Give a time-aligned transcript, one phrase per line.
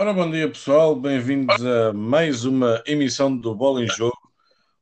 [0.00, 4.16] Ora, bom dia pessoal, bem-vindos a mais uma emissão do Bola em Jogo,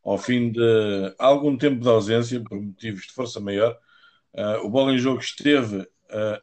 [0.04, 3.78] ao fim de algum tempo de ausência, por motivos de força maior.
[4.34, 5.88] Uh, o Bola em Jogo esteve uh,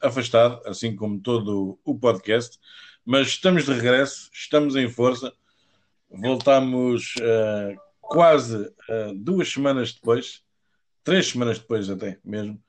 [0.01, 2.59] afastado, assim como todo o podcast,
[3.05, 5.31] mas estamos de regresso, estamos em força,
[6.09, 8.73] voltamos uh, quase
[9.17, 10.41] duas semanas depois,
[11.03, 12.59] três semanas depois até mesmo,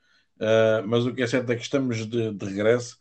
[0.85, 2.97] mas o que é certo é que estamos de, de regresso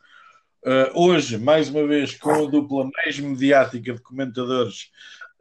[0.64, 4.90] Uh, hoje, mais uma vez, com a dupla mais mediática de comentadores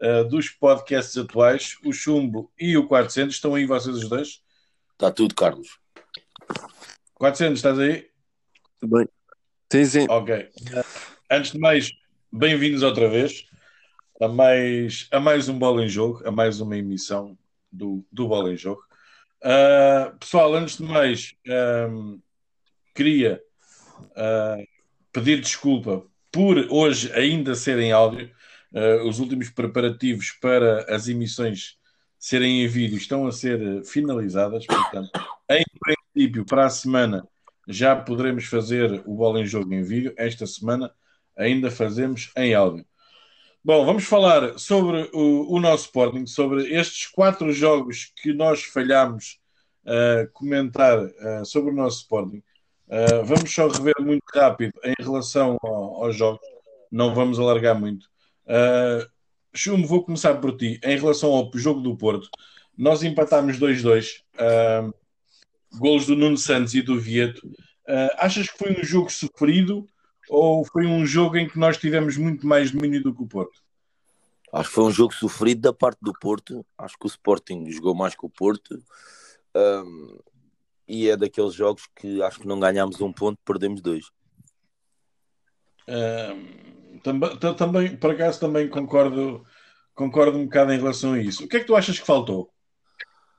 [0.02, 3.34] uh, dos podcasts atuais, o Chumbo e o 400.
[3.34, 4.44] Estão aí vocês os dois?
[4.92, 5.80] Está tudo, Carlos.
[7.14, 8.10] 400, estás aí?
[8.84, 9.08] Bem.
[9.72, 10.06] Sim, sim.
[10.10, 10.50] Ok.
[11.32, 11.90] Antes de mais,
[12.30, 13.46] bem-vindos outra vez
[14.22, 17.38] a mais, a mais um Bola em Jogo, a mais uma emissão
[17.72, 18.84] do, do Bola em Jogo.
[19.44, 21.36] Uh, pessoal, antes de mais,
[21.90, 22.18] um,
[22.96, 23.42] queria
[24.00, 24.66] uh,
[25.12, 28.32] pedir desculpa por hoje ainda ser em áudio.
[28.72, 31.78] Uh, os últimos preparativos para as emissões
[32.18, 34.66] serem em vídeo estão a ser finalizadas.
[34.66, 35.12] Portanto,
[35.50, 37.28] em princípio, para a semana
[37.68, 40.14] já poderemos fazer o bola em jogo em vídeo.
[40.18, 40.90] Esta semana
[41.36, 42.86] ainda fazemos em áudio.
[43.66, 49.40] Bom, vamos falar sobre o, o nosso Sporting, sobre estes quatro jogos que nós falhámos
[49.86, 52.44] a uh, comentar uh, sobre o nosso Sporting.
[52.90, 56.42] Uh, vamos só rever muito rápido em relação ao, aos jogos,
[56.92, 58.06] não vamos alargar muito.
[58.46, 60.78] Uh, vou começar por ti.
[60.84, 62.28] Em relação ao jogo do Porto,
[62.78, 64.94] nós empatámos 2-2, uh,
[65.80, 67.50] golos do Nuno Santos e do Vieto.
[68.18, 69.88] Achas que foi um jogo sofrido
[70.30, 73.62] ou foi um jogo em que nós tivemos muito mais domínio do que o Porto?
[74.52, 76.66] Acho que foi um jogo sofrido da parte do Porto.
[76.78, 78.84] Acho que o Sporting jogou mais que o Porto.
[79.56, 80.20] Um,
[80.88, 84.06] e é daqueles jogos que acho que não ganhámos um ponto, perdemos dois.
[85.88, 89.44] Uh, também, também, por acaso, também concordo,
[89.96, 91.46] concordo um bocado em relação a isso.
[91.46, 92.54] O que é que tu achas que faltou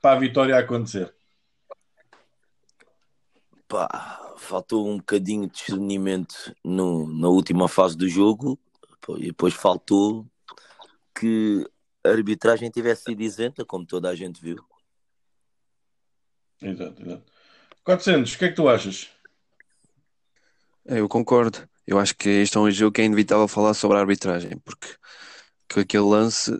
[0.01, 1.13] para a vitória acontecer?
[3.67, 8.59] Pá, faltou um bocadinho de discernimento no, na última fase do jogo
[9.17, 10.25] e depois faltou
[11.13, 11.65] que
[12.03, 14.63] a arbitragem tivesse sido isenta, como toda a gente viu.
[16.61, 17.31] Exato, exato.
[17.83, 19.09] 400, o que é que tu achas?
[20.85, 21.67] É, eu concordo.
[21.85, 24.87] Eu acho que este é um jogo que é inevitável falar sobre a arbitragem, porque
[25.71, 26.57] com aquele lance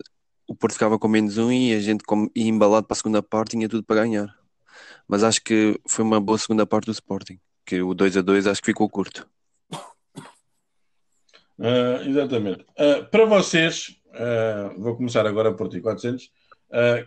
[0.47, 2.03] o Porto ficava com menos um e a gente
[2.35, 4.35] ia embalado para a segunda parte tinha tudo para ganhar.
[5.07, 8.47] Mas acho que foi uma boa segunda parte do Sporting, que o 2 a 2
[8.47, 9.27] acho que ficou curto.
[11.57, 12.65] Uh, exatamente.
[12.77, 16.31] Uh, para vocês, uh, vou começar agora por ti, 400.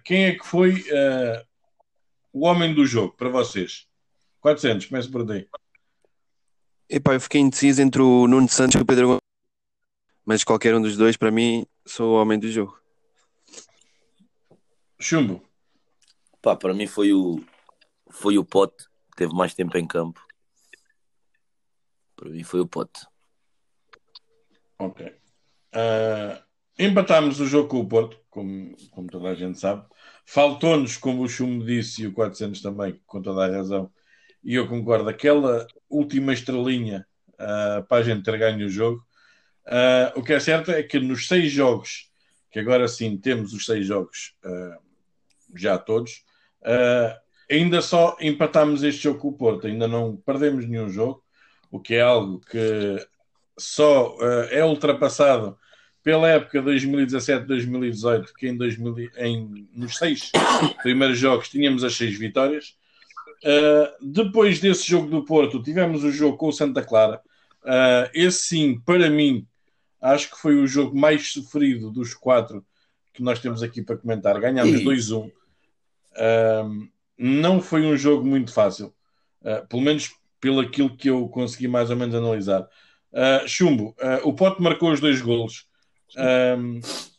[0.04, 0.84] quem é que foi
[2.32, 3.86] o homem do jogo para vocês?
[4.41, 5.47] 400, começa por aí.
[6.88, 9.20] Epá, eu fiquei indeciso entre o Nuno Santos e o Pedro Gomes.
[10.24, 12.78] Mas qualquer um dos dois, para mim, sou o homem do jogo.
[14.98, 15.42] Chumbo.
[16.41, 17.42] Pá, para mim foi o,
[18.10, 18.86] foi o Pote.
[19.16, 20.28] Teve mais tempo em campo.
[22.18, 23.06] Para mim foi o Pote.
[24.76, 25.06] Ok.
[25.06, 26.42] Uh,
[26.76, 29.86] empatámos o jogo com o Porto, como, como toda a gente sabe.
[30.26, 33.88] Faltou-nos, como o Chumbo disse e o 400 também, com toda a razão,
[34.42, 39.06] e eu concordo, aquela última estrelinha uh, para a gente ter ganho o jogo.
[39.64, 42.10] Uh, o que é certo é que nos seis jogos,
[42.50, 44.82] que agora sim temos os seis jogos uh,
[45.54, 46.24] já todos,
[47.48, 51.22] ainda só empatámos este jogo com o Porto, ainda não perdemos nenhum jogo,
[51.70, 53.06] o que é algo que
[53.58, 54.16] só
[54.50, 55.58] é ultrapassado
[56.08, 60.30] pela época 2017-2018, que em, 2000, em nos seis
[60.82, 62.76] primeiros jogos tínhamos as seis vitórias.
[63.44, 67.20] Uh, depois desse jogo do Porto, tivemos o jogo com o Santa Clara.
[67.62, 69.46] Uh, esse sim, para mim,
[70.00, 72.64] acho que foi o jogo mais sofrido dos quatro
[73.12, 74.40] que nós temos aqui para comentar.
[74.40, 75.26] Ganhámos 2-1.
[75.26, 78.94] Uh, não foi um jogo muito fácil,
[79.68, 80.10] pelo menos
[80.41, 82.66] pelo aquilo que eu consegui mais ou menos analisar.
[83.47, 85.66] Chumbo, o Pote marcou os dois golos.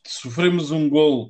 [0.06, 1.30] sofremos um gol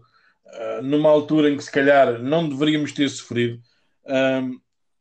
[0.84, 3.60] numa altura em que se calhar não deveríamos ter sofrido.
[4.06, 4.60] Um,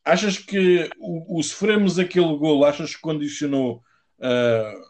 [0.08, 3.82] Achas que o, o sofremos aquele gol, achas que condicionou
[4.20, 4.82] uh,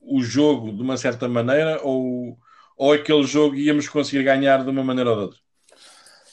[0.00, 2.38] o jogo de uma certa maneira ou,
[2.78, 5.38] ou aquele jogo íamos conseguir ganhar de uma maneira ou de outra?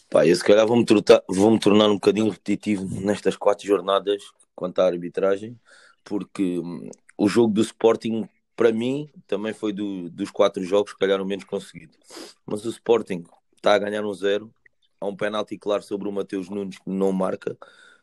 [0.09, 0.85] Pá, eu se calhar vou-me
[1.27, 4.23] vou tornar um bocadinho repetitivo nestas quatro jornadas
[4.55, 5.59] quanto à arbitragem,
[6.03, 10.99] porque hum, o jogo do Sporting, para mim, também foi do, dos quatro jogos, que
[10.99, 11.97] calhar o menos conseguido.
[12.45, 13.23] Mas o Sporting
[13.55, 14.53] está a ganhar um zero,
[14.99, 17.57] há um penalti claro sobre o Mateus Nunes que não marca.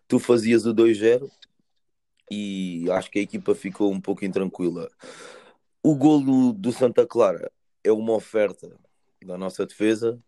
[0.09, 1.31] Tu fazias o 2-0,
[2.31, 4.89] e acho que a equipa ficou um pouco intranquila.
[5.83, 7.51] O golo do Santa Clara
[7.83, 8.79] é uma oferta
[9.25, 10.23] da nossa defesa,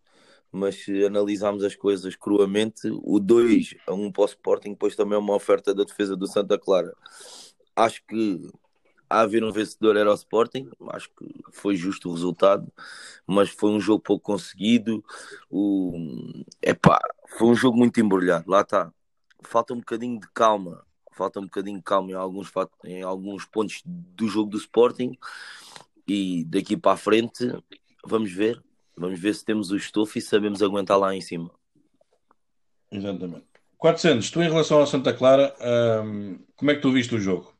[0.53, 5.15] mas se analisarmos as coisas cruamente, o 2 a 1 para o Sporting depois também
[5.15, 6.95] é uma oferta da defesa do Santa Clara.
[7.75, 8.47] Acho que
[9.09, 12.71] a haver um vencedor era o Sporting, acho que foi justo o resultado,
[13.25, 15.03] mas foi um jogo pouco conseguido.
[15.49, 16.43] O...
[16.61, 16.99] Epá,
[17.37, 18.93] foi um jogo muito embrulhado, lá está.
[19.41, 22.51] Falta um bocadinho de calma, falta um bocadinho de calma em alguns,
[22.85, 25.17] em alguns pontos do jogo do Sporting
[26.07, 27.51] e daqui para a frente
[28.05, 28.61] vamos ver,
[28.95, 31.51] vamos ver se temos o estofo e sabemos aguentar lá em cima.
[32.91, 33.45] Exatamente.
[33.77, 35.53] 400, tu em relação ao Santa Clara,
[36.05, 37.53] hum, como é que tu viste o jogo?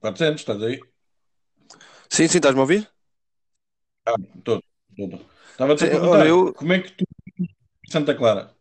[0.00, 0.80] 400, estás aí?
[2.08, 2.88] Sim, sim, estás-me a ouvir?
[4.06, 4.62] Ah, estou.
[5.50, 6.52] Estava-te a perguntar, eu...
[6.54, 7.04] como é que tu
[7.88, 8.54] Santa Clara?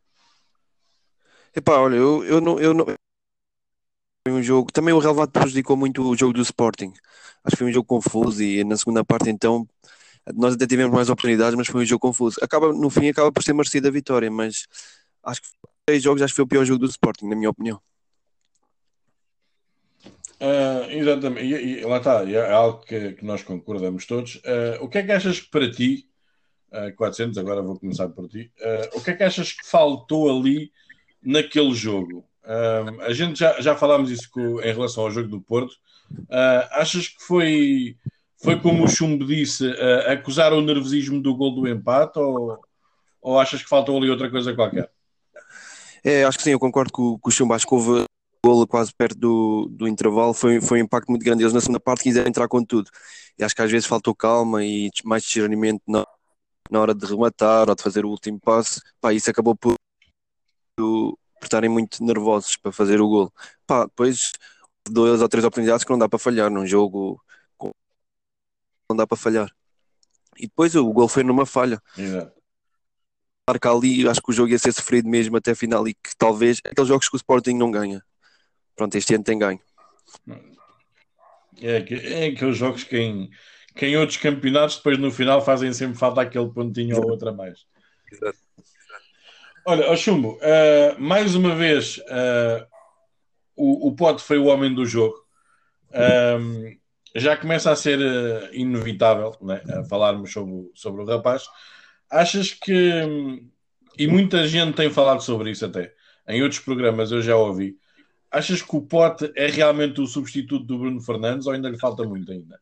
[1.56, 2.60] Epá, olha, eu, eu não...
[2.60, 2.86] Eu não...
[4.28, 4.72] Foi um jogo...
[4.72, 6.92] Também o relevado prejudicou muito o jogo do Sporting.
[7.44, 9.68] Acho que foi um jogo confuso e na segunda parte então
[10.34, 12.38] nós até tivemos mais oportunidades, mas foi um jogo confuso.
[12.42, 14.66] Acaba, no fim acaba por ser merecida a vitória, mas
[15.24, 15.48] acho que
[15.86, 17.80] três jogos acho que foi o pior jogo do Sporting, na minha opinião.
[20.42, 24.36] Uh, exatamente, e, e, lá está, é algo que, que nós concordamos todos.
[24.38, 26.10] Uh, o que é que achas que para ti,
[26.72, 28.52] uh, ah, 400, agora vou começar por ti,
[28.94, 30.72] o que é que achas que faltou ali
[31.22, 32.28] naquele jogo?
[33.02, 35.76] A gente já, já falámos isso com, em relação ao jogo do Porto.
[36.72, 37.98] achas que foi,
[38.42, 39.70] foi como o Chumbo disse,
[40.08, 42.60] acusar o nervosismo do gol do empate ou,
[43.22, 44.90] ou achas que faltou ali outra coisa qualquer?
[46.04, 47.56] É, acho que sim, eu concordo com, com o Chumbo.
[47.56, 48.06] Acho que houve
[48.46, 51.42] golo quase perto do, do intervalo foi, foi um impacto muito grande.
[51.42, 52.92] Eles na segunda parte quiseram entrar com tudo.
[53.40, 56.06] E acho que às vezes faltou calma e mais discernimento na,
[56.70, 58.80] na hora de rematar ou de fazer o último passo.
[59.02, 59.74] Pá, isso acabou por,
[61.46, 63.34] por estarem muito nervosos para fazer o golo.
[63.68, 64.32] Pá, depois
[64.90, 67.22] duas ou três oportunidades que não dá para falhar num jogo
[68.90, 69.50] não dá para falhar.
[70.38, 71.82] E depois o gol foi numa falha.
[71.98, 72.34] Exato.
[73.50, 76.16] Marca ali, acho que o jogo ia ser sofrido mesmo até a final e que
[76.18, 78.04] talvez aqueles jogos que o Sporting não ganha
[78.76, 79.60] pronto, este ano tem ganho.
[81.62, 83.30] É, é aqueles jogos que em,
[83.76, 87.66] que em outros campeonatos depois no final fazem sempre falta aquele pontinho ou outra mais.
[88.12, 88.45] Exato.
[89.66, 92.66] Olha, oh Chumbo, uh, mais uma vez uh,
[93.56, 95.16] o, o Pote foi o homem do jogo.
[95.92, 96.78] Um,
[97.16, 101.46] já começa a ser uh, inevitável né, falarmos sobre, sobre o rapaz.
[102.12, 103.42] Achas que,
[103.98, 105.94] e muita gente tem falado sobre isso até,
[106.28, 107.78] em outros programas eu já ouvi,
[108.36, 112.04] Achas que o Pote é realmente o substituto do Bruno Fernandes ou ainda lhe falta
[112.04, 112.60] muito ainda?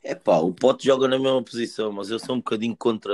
[0.00, 3.12] É pá, o Pote joga na mesma posição, mas eu sou um bocadinho contra.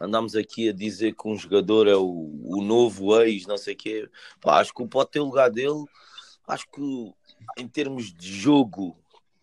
[0.00, 3.76] Andamos aqui a dizer que um jogador é o, o novo ex, não sei o
[3.76, 4.08] quê.
[4.40, 5.84] Pá, acho que o Pote tem o lugar dele.
[6.48, 7.12] Acho que
[7.58, 8.96] em termos de jogo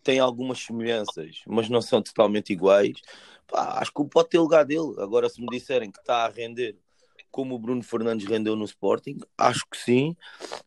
[0.03, 2.99] tem algumas semelhanças, mas não são totalmente iguais.
[3.47, 4.95] Pá, acho que o Pote tem o lugar dele.
[4.97, 6.75] Agora, se me disserem que está a render
[7.29, 9.19] como o Bruno Fernandes rendeu no Sporting?
[9.37, 10.15] Acho que sim,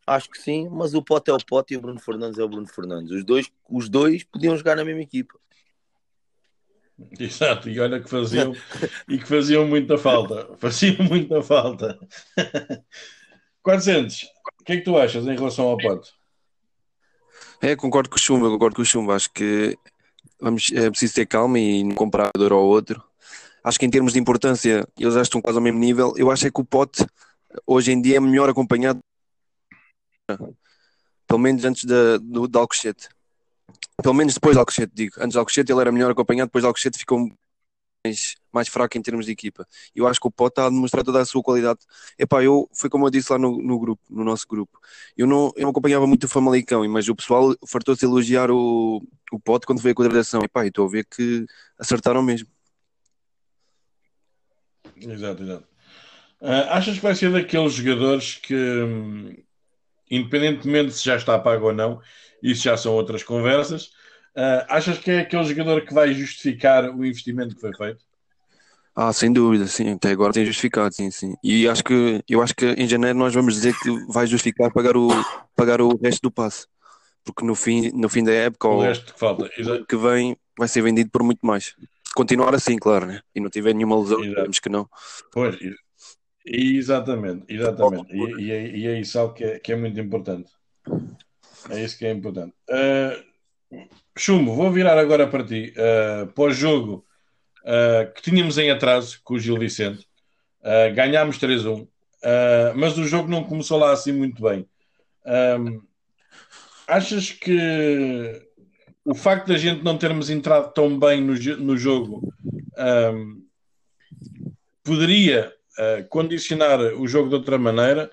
[0.07, 2.49] acho que sim, mas o Pote é o Pote e o Bruno Fernandes é o
[2.49, 3.11] Bruno Fernandes.
[3.11, 5.35] Os dois, os dois podiam jogar na mesma equipa.
[7.19, 8.55] Exato, e olha que faziam
[9.09, 10.49] e que faziam muita falta.
[10.59, 11.99] Faziam muita falta.
[13.63, 14.23] 400,
[14.61, 16.13] o que é que tu achas em relação ao Pote?
[17.61, 19.15] É, concordo com o Chumba, concordo com o Chumba.
[19.15, 19.77] Acho que
[20.41, 23.03] vamos, é preciso ter calma e não comprar um ao outro
[23.63, 26.15] acho que em termos de importância eles já estão quase ao mesmo nível.
[26.17, 27.07] Eu acho é que o Pote
[27.67, 29.01] hoje em dia é melhor acompanhado,
[31.27, 33.09] pelo menos antes da, do, de Alcochete.
[34.03, 35.15] Pelo menos depois de Alcochete, digo.
[35.19, 37.31] Antes de Alcochete ele era melhor acompanhado, depois de Alcochete ficou
[38.05, 39.67] mais, mais fraco em termos de equipa.
[39.95, 41.81] Eu acho que o Pote está a demonstrar toda a sua qualidade.
[42.19, 44.79] Epá, eu, foi como eu disse lá no, no grupo, no nosso grupo.
[45.17, 49.03] Eu não, eu não acompanhava muito o Famalicão, mas o pessoal fartou-se elogiar o,
[49.33, 50.43] o Pote quando veio a contratação.
[50.43, 51.45] Epá, estou a ver que
[51.79, 52.49] acertaram mesmo.
[54.97, 55.71] Exato, exato.
[56.41, 59.37] Uh, achas que vai ser daqueles jogadores que, hum,
[60.11, 62.01] independentemente se já está pago ou não,
[62.43, 63.87] isso já são outras conversas,
[64.37, 68.05] uh, achas que é aquele jogador que vai justificar o investimento que foi feito?
[68.95, 71.35] Ah, sem dúvida, sim, até agora tem justificado, sim, sim.
[71.43, 74.97] E acho que eu acho que em janeiro nós vamos dizer que vai justificar pagar
[74.97, 75.09] o,
[75.55, 76.67] pagar o resto do passe.
[77.25, 79.49] Porque no fim, no fim da época o, resto que falta,
[79.89, 81.75] que vem vai ser vendido por muito mais
[82.15, 83.21] continuar assim, claro, né?
[83.35, 84.89] e não tiver nenhuma lesão, sabemos que não.
[85.33, 85.57] Pois,
[86.45, 88.15] exatamente, exatamente.
[88.15, 90.51] E, e, é, e é isso algo que é, que é, muito importante.
[91.69, 92.55] É isso que é importante.
[92.69, 93.31] Uh,
[94.17, 95.73] Chumbo, vou virar agora para ti.
[95.77, 97.05] Uh, Pós-jogo
[97.61, 100.07] uh, que tínhamos em atraso com o Gil Vicente,
[100.63, 101.83] uh, ganhámos 3-1.
[101.83, 101.89] uh,
[102.77, 104.69] mas o jogo não começou lá assim muito bem.
[105.25, 105.83] Um,
[106.87, 108.43] achas que
[109.05, 112.33] o facto da gente não termos entrado tão bem no, no jogo
[113.15, 113.43] um,
[114.83, 115.53] poderia
[116.11, 118.11] condicionar o jogo de outra maneira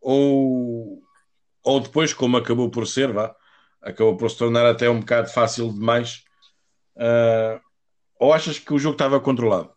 [0.00, 1.03] ou,
[1.64, 3.34] ou depois, como acabou por ser, vá,
[3.80, 6.24] acabou por se tornar até um bocado fácil demais?
[6.94, 7.58] Uh,
[8.20, 9.72] ou achas que o jogo estava controlado?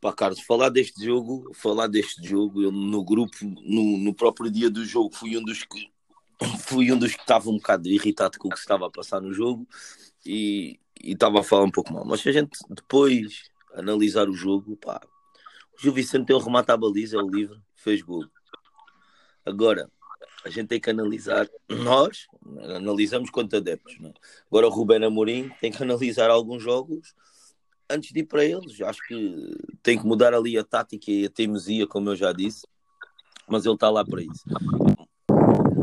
[0.00, 4.70] Pá, Carlos, falar deste jogo, falar deste jogo, eu no grupo, no, no próprio dia
[4.70, 5.90] do jogo, fui um dos que
[6.66, 9.20] fui um dos que estava um bocado irritado com o que se estava a passar
[9.20, 9.68] no jogo
[10.24, 12.04] e, estava a falar um pouco mal.
[12.04, 15.00] Mas se a gente depois analisar o jogo, pá,
[15.74, 18.24] o Gil Vicente tem um remate à baliza, é o livre, fez gol.
[19.44, 19.90] Agora,
[20.44, 22.26] a gente tem que analisar, nós
[22.74, 24.12] analisamos quanto adeptos, né?
[24.50, 27.14] agora o Rubén Amorim tem que analisar alguns jogos
[27.90, 28.80] antes de ir para eles.
[28.80, 32.66] Acho que tem que mudar ali a tática e a teimosia, como eu já disse,
[33.46, 34.44] mas ele está lá para isso.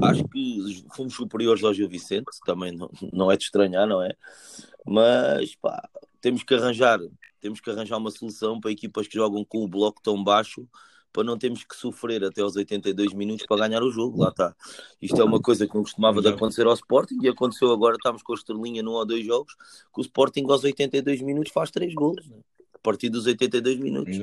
[0.04, 4.16] Acho que fomos superiores ao Gil Vicente, também não, não é de estranhar, não é?
[4.86, 5.88] Mas pá,
[6.22, 7.00] temos que arranjar,
[7.42, 10.68] temos que arranjar uma solução para equipas que jogam com o bloco tão baixo
[11.18, 14.22] para não termos que sofrer até aos 82 minutos para ganhar o jogo.
[14.22, 14.56] Lá está.
[15.02, 17.96] Isto é uma coisa que não costumava de acontecer ao Sporting e aconteceu agora.
[17.96, 19.56] Estamos com a Estrelinha num ou dois jogos
[19.92, 22.24] que o Sporting aos 82 minutos faz três gols.
[22.28, 22.38] Né?
[22.72, 24.16] A partir dos 82 minutos.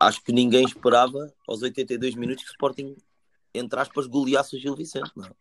[0.00, 2.96] Acho que ninguém esperava aos 82 minutos que o Sporting,
[3.52, 5.10] entre aspas, goleasse o Gil Vicente.
[5.14, 5.36] Não?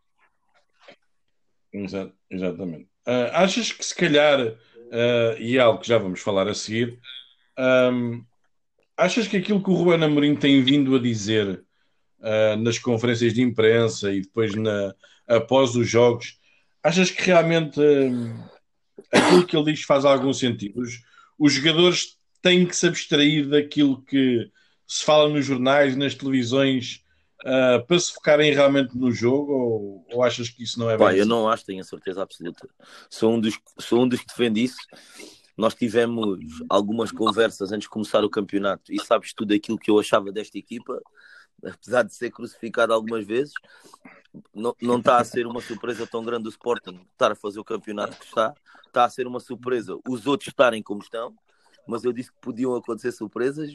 [1.71, 2.89] Exato, exatamente.
[3.07, 6.99] Uh, achas que se calhar, uh, e é algo que já vamos falar a seguir,
[7.57, 8.25] um,
[8.97, 11.63] achas que aquilo que o Ruben Amorim tem vindo a dizer
[12.19, 14.93] uh, nas conferências de imprensa e depois na,
[15.27, 16.37] após os jogos,
[16.81, 18.49] achas que realmente uh,
[19.11, 20.81] aquilo que ele diz faz algum sentido?
[20.81, 21.01] Os,
[21.37, 24.49] os jogadores têm que se abstrair daquilo que
[24.87, 27.03] se fala nos jornais, nas televisões,
[27.41, 29.51] uh, para se focarem realmente no jogo?
[29.51, 31.07] Ou, ou achas que isso não é bem?
[31.07, 31.29] Pá, eu assim?
[31.29, 32.69] não acho, tenho a certeza absoluta.
[33.09, 34.77] Sou um dos, sou um dos que defende isso
[35.57, 39.99] nós tivemos algumas conversas antes de começar o campeonato e sabes tudo aquilo que eu
[39.99, 40.99] achava desta equipa,
[41.63, 43.53] apesar de ser crucificado algumas vezes,
[44.53, 47.63] não, não está a ser uma surpresa tão grande o Sporting estar a fazer o
[47.63, 48.53] campeonato que está,
[48.87, 51.33] está a ser uma surpresa os outros estarem como estão,
[51.87, 53.71] mas eu disse que podiam acontecer surpresas.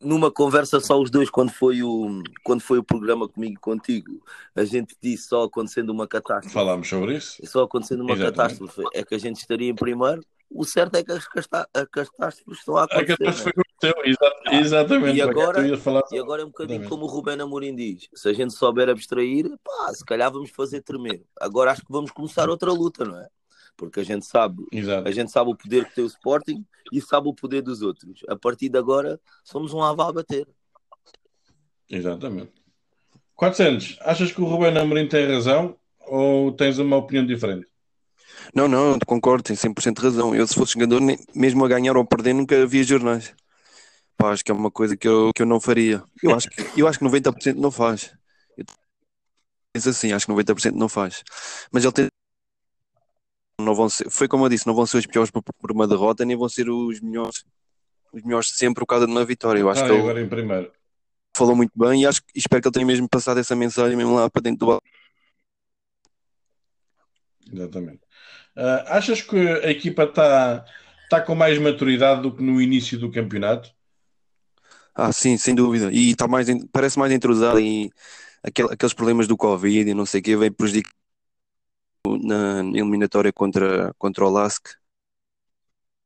[0.00, 4.22] Numa conversa só os dois, quando foi o, quando foi o programa comigo e contigo,
[4.54, 6.52] a gente disse só acontecendo uma catástrofe.
[6.52, 7.44] Falámos sobre isso?
[7.46, 8.58] Só acontecendo uma Exatamente.
[8.58, 12.76] catástrofe é que a gente estaria em primeiro o certo é que as, catástrofes estão
[12.76, 13.12] a acontecer.
[13.12, 13.62] A catástrofe né?
[13.92, 15.16] aconteceu, exatamente.
[15.16, 15.66] E agora,
[16.10, 19.50] e agora é um bocadinho como o Rubén Amorim diz: se a gente souber abstrair,
[19.62, 21.22] pá, se calhar vamos fazer tremer.
[21.40, 23.28] Agora acho que vamos começar outra luta, não é?
[23.76, 25.06] Porque a gente sabe, Exato.
[25.06, 28.22] a gente sabe o poder que tem o Sporting e sabe o poder dos outros.
[28.28, 30.48] A partir de agora, somos um ava a bater.
[31.88, 32.52] Exatamente.
[33.36, 37.68] 400, achas que o Rubén Amorim tem razão ou tens uma opinião diferente?
[38.54, 40.34] Não, não, concordo, tem 100% de razão.
[40.34, 43.34] Eu, se fosse jogador, nem, mesmo a ganhar ou a perder, nunca havia jornais.
[44.16, 46.02] Pá, acho que é uma coisa que eu, que eu não faria.
[46.22, 48.12] Eu acho que, eu acho que 90% não faz.
[48.56, 48.64] Eu
[49.72, 51.22] penso assim, acho que 90% não faz.
[51.70, 52.08] Mas ele tem.
[53.60, 55.86] Não vão ser, foi como eu disse, não vão ser os piores por, por uma
[55.86, 57.44] derrota, nem vão ser os melhores,
[58.12, 59.60] os melhores sempre por causa de uma vitória.
[59.60, 60.72] Eu acho ah, que agora ele em primeiro.
[61.36, 64.30] falou muito bem e acho, espero que ele tenha mesmo passado essa mensagem mesmo lá
[64.30, 64.82] para dentro do.
[67.52, 68.07] Exatamente.
[68.58, 70.64] Uh, achas que a equipa está
[71.08, 73.70] tá com mais maturidade do que no início do campeonato?
[74.92, 75.92] Ah, sim, sem dúvida.
[75.92, 77.88] E está mais, parece mais entrosado e
[78.42, 80.92] aquel, aqueles problemas do Covid e não sei o que vem prejudicar
[82.04, 84.66] na eliminatória contra, contra o Lask.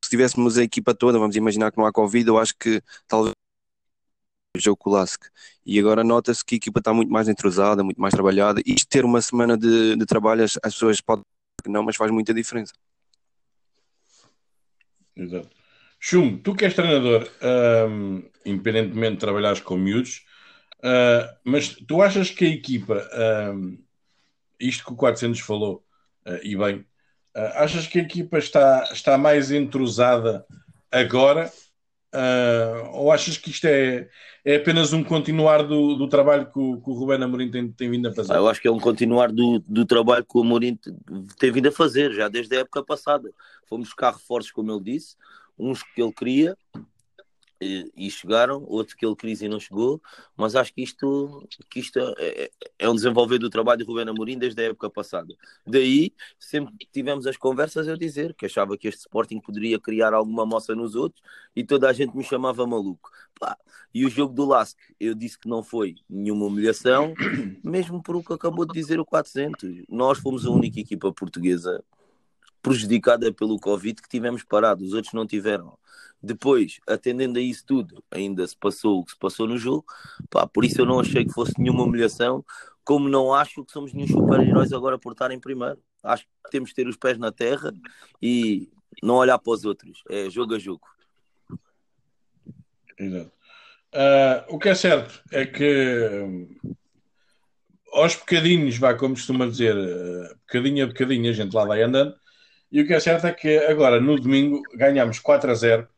[0.05, 3.33] Se tivéssemos a equipa toda, vamos imaginar que não há Covid, eu acho que talvez
[4.55, 5.25] o jogo com o Lask.
[5.65, 8.61] E agora nota-se que a equipa está muito mais entrosada, muito mais trabalhada.
[8.67, 11.25] E ter uma semana de, de trabalho, as, as pessoas podem
[11.63, 12.73] que não, mas faz muita diferença.
[15.17, 15.49] Exato.
[16.01, 17.31] Chum, tu que és treinador,
[17.89, 20.25] um, independentemente de trabalhares com miúdos,
[20.79, 23.09] uh, mas tu achas que a equipa,
[23.55, 23.79] um,
[24.59, 25.87] isto que o 400 falou,
[26.27, 26.79] uh, e bem,
[27.37, 30.45] uh, achas que a equipa está, está mais entrosada
[30.91, 31.53] agora
[32.15, 34.07] Uh, ou achas que isto é,
[34.45, 37.91] é apenas um continuar do, do trabalho que o, que o Rubén Amorim tem, tem
[37.91, 38.35] vindo a fazer?
[38.35, 40.79] Eu acho que é um continuar do, do trabalho que o Amorim
[41.39, 43.31] tem vindo a fazer, já desde a época passada.
[43.67, 45.17] Fomos buscar reforços, como ele disse,
[45.59, 46.57] uns que ele queria,
[47.97, 50.01] e chegaram, outro que ele quis e não chegou,
[50.37, 54.09] mas acho que isto, que isto é, é, é um desenvolver do trabalho de Rubén
[54.09, 55.35] Amorim desde a época passada.
[55.67, 60.45] Daí, sempre tivemos as conversas a dizer que achava que este Sporting poderia criar alguma
[60.45, 61.23] moça nos outros
[61.55, 63.11] e toda a gente me chamava maluco.
[63.39, 63.57] Pá,
[63.95, 67.15] e o jogo do Lask, eu disse que não foi nenhuma humilhação,
[67.63, 69.85] mesmo por o que acabou de dizer o 400.
[69.89, 71.85] Nós fomos a única equipa portuguesa
[72.63, 75.77] prejudicada pelo Covid que tivemos parado, os outros não tiveram.
[76.23, 79.85] Depois, atendendo a isso tudo, ainda se passou o que se passou no jogo,
[80.31, 82.45] pá, por isso eu não achei que fosse nenhuma humilhação,
[82.85, 85.79] como não acho que somos nenhum super-heróis agora por estar em primeiro.
[86.03, 87.73] Acho que temos de ter os pés na terra
[88.21, 88.69] e
[89.03, 90.03] não olhar para os outros.
[90.09, 90.87] É jogo a jogo.
[93.01, 96.49] Uh, o que é certo é que
[97.93, 102.15] aos bocadinhos, vá, como costuma dizer, uh, bocadinho a bocadinho a gente lá vai andando.
[102.73, 105.89] E o que é certo é que agora, no domingo, ganhamos 4 a 0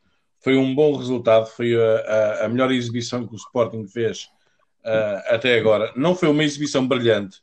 [0.40, 4.24] foi um bom resultado, foi a, a, a melhor exibição que o Sporting fez
[4.84, 5.92] uh, até agora.
[5.96, 7.38] Não foi uma exibição brilhante,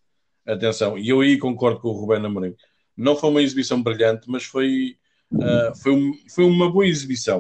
[0.46, 2.56] atenção, e eu aí concordo com o Rubén Amorim.
[2.96, 4.98] Não foi uma exibição brilhante, mas foi,
[5.34, 7.40] uh, foi, um, foi uma boa exibição.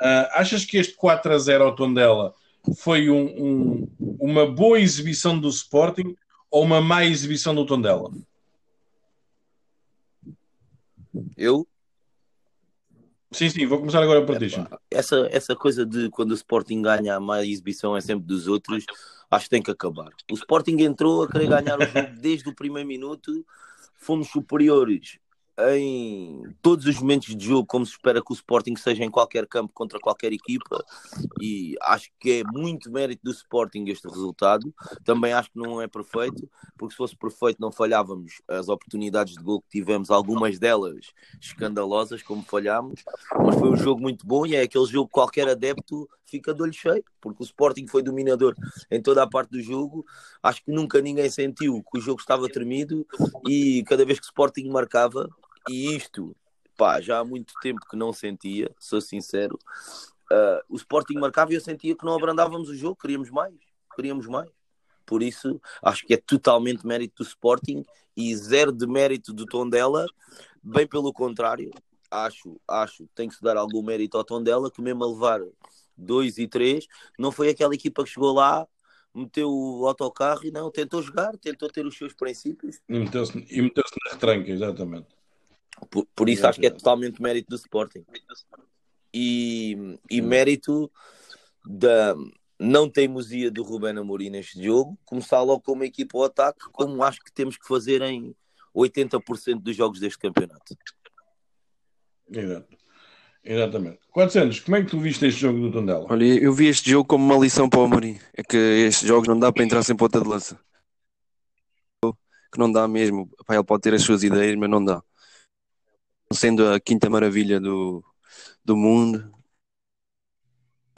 [0.00, 2.34] Uh, achas que este 4 a 0 ao Tondela
[2.78, 3.88] foi um, um,
[4.18, 6.16] uma boa exibição do Sporting
[6.50, 8.10] ou uma má exibição do Tondela?
[11.36, 11.66] Eu
[13.32, 14.46] Sim, sim, vou começar agora por ti.
[14.90, 18.86] Essa, essa coisa de quando o Sporting ganha a má exibição é sempre dos outros,
[19.30, 20.10] acho que tem que acabar.
[20.30, 23.44] O Sporting entrou a querer ganhar o jogo desde o primeiro minuto,
[23.96, 25.18] fomos superiores
[25.58, 29.46] em todos os momentos de jogo, como se espera que o Sporting seja em qualquer
[29.46, 30.84] campo contra qualquer equipa,
[31.40, 34.74] e acho que é muito mérito do Sporting este resultado.
[35.04, 39.42] Também acho que não é perfeito, porque se fosse perfeito, não falhávamos as oportunidades de
[39.42, 41.06] gol que tivemos, algumas delas
[41.40, 43.02] escandalosas, como falhámos.
[43.44, 46.60] Mas foi um jogo muito bom e é aquele jogo que qualquer adepto fica de
[46.62, 48.54] olho cheio, porque o Sporting foi dominador
[48.90, 50.04] em toda a parte do jogo.
[50.42, 53.06] Acho que nunca ninguém sentiu que o jogo estava tremido
[53.48, 55.28] e cada vez que o Sporting marcava,
[55.68, 56.36] e isto,
[56.76, 59.58] pá, já há muito tempo que não sentia, sou sincero.
[60.30, 63.54] Uh, o Sporting marcava e eu sentia que não abrandávamos o jogo, queríamos mais,
[63.94, 64.50] queríamos mais.
[65.04, 67.84] Por isso, acho que é totalmente mérito do Sporting
[68.16, 70.04] e zero de mérito do Tondela,
[70.62, 71.70] bem pelo contrário.
[72.10, 75.40] Acho, acho, tem que se dar algum mérito ao Tondela, que mesmo a levar
[75.96, 76.86] 2 e 3,
[77.18, 78.66] não foi aquela equipa que chegou lá,
[79.14, 82.80] meteu o autocarro e não, tentou jogar, tentou ter os seus princípios.
[82.88, 85.15] E meteu-se meteu na retranca, exatamente.
[85.90, 88.04] Por, por isso acho que é totalmente mérito do Sporting.
[89.12, 90.90] E, e mérito
[91.64, 92.14] da
[92.58, 97.02] não teimosia do Ruben Amorim neste jogo, começar logo com uma equipa ao ataque, como
[97.02, 98.34] acho que temos que fazer em
[98.74, 100.74] 80% dos jogos deste campeonato.
[102.30, 102.76] Exato.
[103.44, 104.00] Exatamente.
[104.10, 104.58] Quantos anos?
[104.58, 106.06] Como é que tu viste este jogo do Tondela?
[106.10, 108.18] Olha, eu vi este jogo como uma lição para o Amorim.
[108.34, 110.58] É que estes jogos não dá para entrar sem ponta de lança.
[112.02, 113.30] Que não dá mesmo.
[113.48, 115.00] ele pode ter as suas ideias, mas não dá
[116.32, 118.04] sendo a quinta maravilha do,
[118.64, 119.32] do mundo.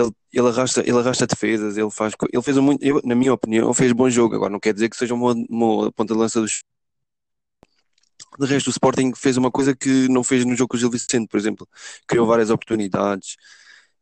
[0.00, 2.14] Ele, ele, arrasta, ele arrasta defesas, ele faz.
[2.32, 4.34] Ele fez um muito, eu, na minha opinião, fez bom jogo.
[4.36, 6.62] Agora não quer dizer que seja uma, uma ponta de lança dos.
[8.38, 10.90] De resto, o Sporting fez uma coisa que não fez no jogo com o Gil
[10.90, 11.68] Vicente, por exemplo.
[12.06, 13.36] Criou várias oportunidades,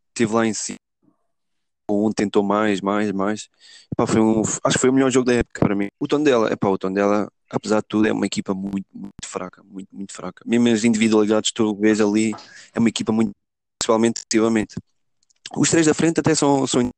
[0.08, 0.78] esteve lá em cima.
[1.90, 3.48] Um tentou mais, mais, mais.
[3.92, 5.88] Epá, foi um, acho que foi o melhor jogo da época para mim.
[6.00, 9.12] O tom dela, epá, o tom dela apesar de tudo, é uma equipa muito, muito
[9.24, 10.42] fraca, muito, muito fraca.
[10.46, 12.32] Mesmo as individualidades que tu vês ali,
[12.74, 13.32] é uma equipa muito,
[13.78, 14.74] principalmente defensivamente.
[15.56, 16.90] Os três da frente até são, são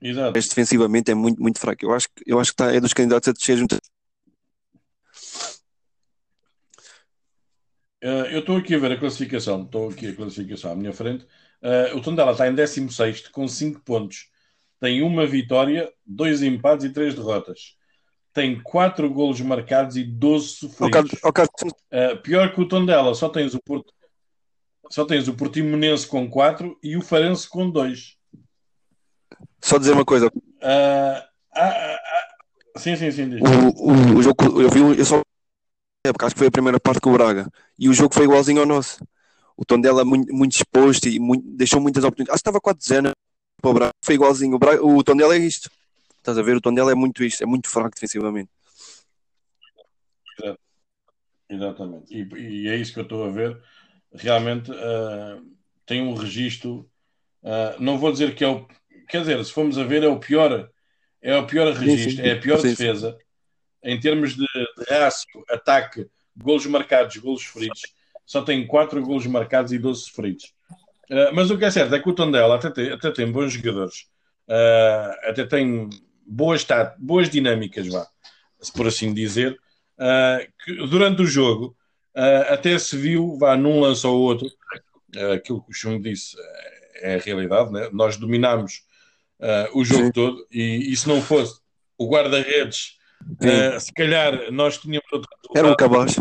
[0.00, 0.32] Exato.
[0.34, 1.82] Mas defensivamente é muito, muito fraco.
[1.82, 3.76] Eu acho, eu acho que tá, é dos candidatos a descer junto.
[8.02, 11.24] Uh, eu estou aqui a ver a classificação, estou aqui a classificação à minha frente.
[11.62, 14.28] Uh, o Tondela está em 16 com 5 pontos.
[14.78, 17.78] Tem uma vitória, dois empates e três derrotas
[18.34, 21.12] tem 4 golos marcados e 12 sofridos.
[21.12, 23.94] Uh, pior que o Tondela, só tens o Porto,
[24.90, 28.16] só tens o Portimonense com 4 e o Farense com 2.
[29.62, 30.26] Só dizer uma coisa.
[30.26, 31.22] Uh,
[31.54, 32.08] ah,
[32.76, 33.30] sim, sim, sim.
[33.36, 35.22] O, o, o, jogo, eu vi, eu só
[36.12, 38.60] porque acho que foi a primeira parte com o Braga e o jogo foi igualzinho
[38.60, 38.98] ao nosso.
[39.56, 42.34] O Tondela muito, muito exposto e muito, deixou muitas oportunidades.
[42.34, 43.12] Acho que estava 4-0
[43.62, 44.56] para o Braga, foi igualzinho.
[44.56, 45.70] O, Braga, o Tondela é isto.
[46.24, 46.56] Estás a ver?
[46.56, 48.50] O Tondela é muito isto, é muito fraco defensivamente.
[51.50, 52.14] Exatamente.
[52.14, 53.60] E, e, é isso que eu estou a ver.
[54.10, 55.44] Realmente uh,
[55.84, 56.90] tem um registro.
[57.42, 58.66] Uh, não vou dizer que é o.
[59.06, 60.70] Quer dizer, se formos a ver, é o pior.
[61.20, 62.22] É o pior registro, sim, sim.
[62.22, 63.18] é a pior sim, defesa
[63.82, 67.82] em termos de, de rácio, ataque, golos marcados, golos feridos.
[68.24, 70.54] Só tem 4 golos marcados e 12 sofridos.
[71.10, 73.52] Uh, mas o que é certo é que o Tondela até tem, até tem bons
[73.52, 74.06] jogadores,
[74.48, 75.90] uh, até tem
[76.26, 76.66] boas,
[76.98, 78.06] boas dinâmicas, vá,
[78.60, 79.58] se por assim dizer,
[79.98, 81.76] uh, que durante o jogo
[82.48, 84.48] até se viu, vá, num lance ou outro,
[85.34, 86.36] aquilo que o Chum disse
[87.00, 87.88] é a realidade, né?
[87.92, 88.84] nós dominamos
[89.72, 90.12] o jogo Sim.
[90.12, 91.60] todo e, e, se não fosse
[91.98, 92.98] o guarda-redes,
[93.80, 96.14] se calhar nós tínhamos outro Era um cabaz.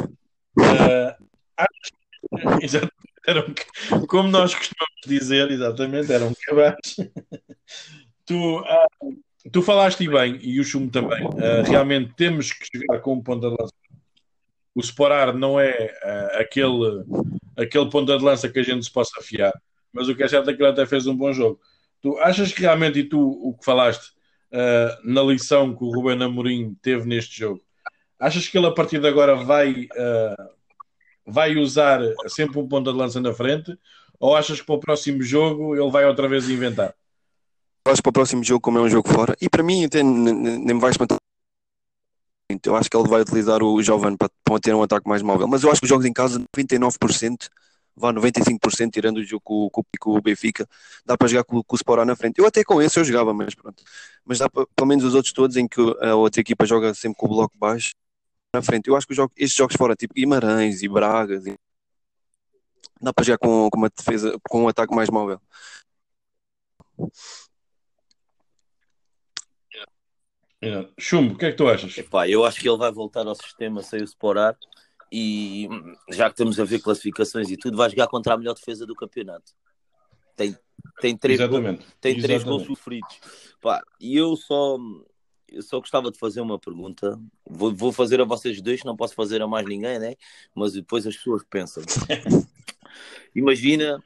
[3.26, 6.76] Um, como nós costumamos dizer, exatamente, era um cabaz.
[8.26, 8.88] tu, ah,
[9.52, 13.50] tu falaste bem, e o Chum também, ah, realmente temos que chegar com um ponta
[13.50, 13.74] de lança.
[14.76, 17.04] O Sporar não é ah, aquele,
[17.58, 19.54] aquele ponta de lança que a gente se possa fiar,
[19.92, 21.60] mas o que é certo é que ele até fez um bom jogo.
[22.02, 24.10] Tu achas que realmente, e tu o que falaste
[24.52, 27.62] uh, na lição que o Ruben Amorim teve neste jogo,
[28.20, 30.54] achas que ele a partir de agora vai uh,
[31.26, 33.78] vai usar sempre um ponta de lança na frente?
[34.20, 36.94] Ou achas que para o próximo jogo ele vai outra vez inventar?
[37.86, 40.74] Que para o próximo jogo, como é um jogo fora, e para mim até nem
[40.74, 41.18] me vai espantar.
[42.66, 44.30] Eu acho que ele vai utilizar o Jovem para,
[44.62, 45.48] ter um ataque mais móvel.
[45.48, 47.50] Mas eu acho que os jogos em casa, 99%,
[47.96, 50.68] vá 95%, tirando o jogo com, com, com, o Benfica,
[51.06, 52.40] dá para jogar com, com o Sporá na frente.
[52.40, 53.84] Eu até com esse eu jogava, mas pronto.
[54.26, 57.18] Mas dá para, pelo menos os outros todos em que a outra equipa joga sempre
[57.18, 57.94] com o bloco baixo,
[58.54, 58.88] na frente.
[58.88, 61.58] Eu acho que estes jogos fora, tipo Guimarães e Bragas, e...
[63.02, 65.42] dá para jogar com, com uma defesa, com um ataque mais móvel.
[70.98, 71.98] Chumbo, o que é que tu achas?
[71.98, 74.58] Epá, eu acho que ele vai voltar ao sistema sem o Sporar
[75.12, 75.68] e
[76.10, 78.96] já que estamos a ver classificações e tudo, vai jogar contra a melhor defesa do
[78.96, 79.52] campeonato.
[80.36, 80.58] Tem,
[81.00, 81.86] tem três, Exatamente.
[82.02, 83.20] tem três gols sofridos.
[83.62, 84.78] Pá, e eu só
[85.54, 87.20] eu só gostava de fazer uma pergunta.
[87.48, 90.16] Vou, vou fazer a vocês dois, não posso fazer a mais ninguém, né?
[90.56, 91.84] Mas depois as pessoas pensam.
[93.36, 94.04] Imagina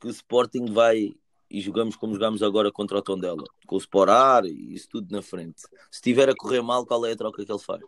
[0.00, 1.12] que o Sporting vai
[1.54, 5.22] e jogamos como jogamos agora contra o Tondela, com o Sporar e isso tudo na
[5.22, 5.62] frente.
[5.88, 7.80] Se estiver a correr mal, qual é a troca que ele faz?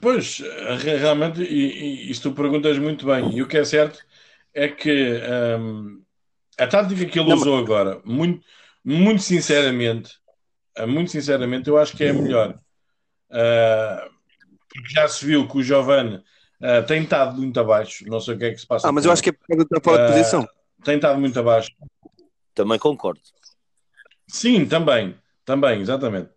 [0.00, 0.40] Pois,
[0.80, 3.36] realmente, e, e isso tu perguntas muito bem.
[3.36, 4.02] E o que é certo
[4.54, 5.20] é que
[5.60, 6.02] um,
[6.58, 8.42] a tática que ele não, usou agora, muito
[8.82, 10.18] muito sinceramente,
[10.88, 12.58] muito sinceramente, eu acho que é melhor.
[13.30, 14.10] Uh,
[14.68, 16.22] porque já se viu que o Giovanni
[16.64, 18.04] uh, tem estado muito abaixo.
[18.08, 18.88] Não sei o que é que se passa.
[18.88, 20.48] Ah, mas eu acho que é por fora de posição.
[20.82, 21.70] Tem estado muito abaixo.
[22.54, 23.20] Também concordo.
[24.26, 25.14] Sim, também.
[25.44, 26.30] Também, exatamente.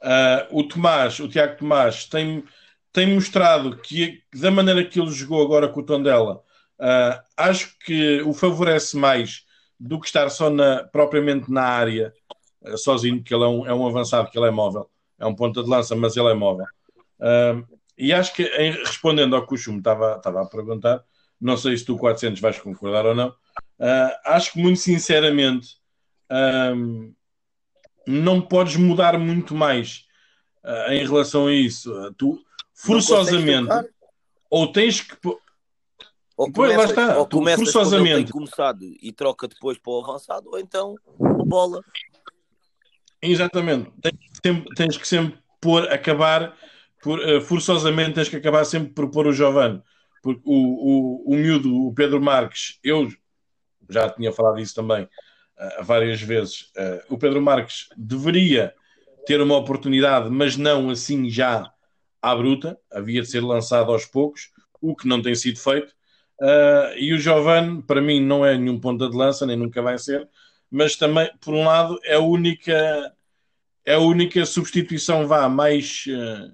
[0.00, 2.44] Uh, o Tomás, o Tiago Tomás, tem,
[2.92, 6.42] tem mostrado que da maneira que ele jogou agora com o Tondela,
[6.78, 9.44] uh, acho que o favorece mais
[9.80, 12.12] do que estar só na, propriamente na área,
[12.62, 14.88] uh, sozinho, que ele é um, é um avançado, que ele é móvel.
[15.18, 16.66] É um ponta de lança, mas ele é móvel.
[17.18, 21.04] Uh, e acho que, em, respondendo ao que o Chum estava, estava a perguntar,
[21.40, 25.82] não sei se tu 400 vais concordar ou não, uh, acho que muito sinceramente
[28.06, 30.04] não podes mudar muito mais
[30.88, 31.92] em relação a isso.
[32.16, 33.70] tu forçosamente
[34.50, 35.16] ou tens que
[36.36, 37.18] ou começa, pois, lá está.
[37.18, 38.32] Ou começa forçosamente.
[38.32, 40.96] começado e troca depois para o avançado, ou então
[41.46, 41.82] bola.
[43.22, 43.90] Exatamente.
[44.42, 46.56] Tens, tens que sempre pôr, acabar,
[47.04, 49.82] por, uh, forçosamente tens que acabar sempre por pôr o Giovanni.
[50.22, 53.08] Porque o, o, o miúdo, o Pedro Marques, eu
[53.88, 56.72] já tinha falado isso também uh, várias vezes.
[56.76, 58.74] Uh, o Pedro Marques deveria
[59.26, 61.70] ter uma oportunidade, mas não assim já
[62.22, 62.78] à bruta.
[62.90, 65.94] Havia de ser lançado aos poucos, o que não tem sido feito.
[66.40, 69.98] Uh, e o Giovanni, para mim, não é nenhum ponta de lança, nem nunca vai
[69.98, 70.28] ser,
[70.70, 73.12] mas também, por um lado, é a única,
[73.84, 76.52] é a única substituição vá mais, uh,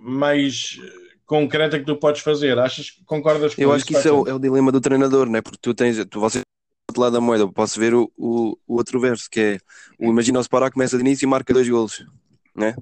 [0.00, 0.78] mais
[1.26, 2.58] concreta que tu podes fazer.
[2.58, 5.42] Achas concordas com Eu acho que isso é o, é o, dilema do treinador, né?
[5.42, 6.42] porque tu tens, tu, você do
[6.90, 9.58] outro lado da moeda, posso ver o, o, o outro verso, que é
[9.98, 12.06] o Imagina o Spará começa de início e marca dois golos,
[12.54, 12.76] né?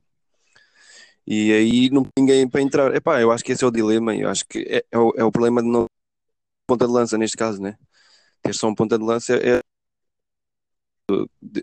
[1.27, 2.95] E aí não tem ninguém para entrar.
[2.95, 4.15] Epá, eu acho que esse é o dilema.
[4.15, 5.87] Eu acho que é, é, o, é o problema de não
[6.67, 7.79] ponta de lança neste caso, né?
[8.43, 9.61] Ter só um ponta de lança é.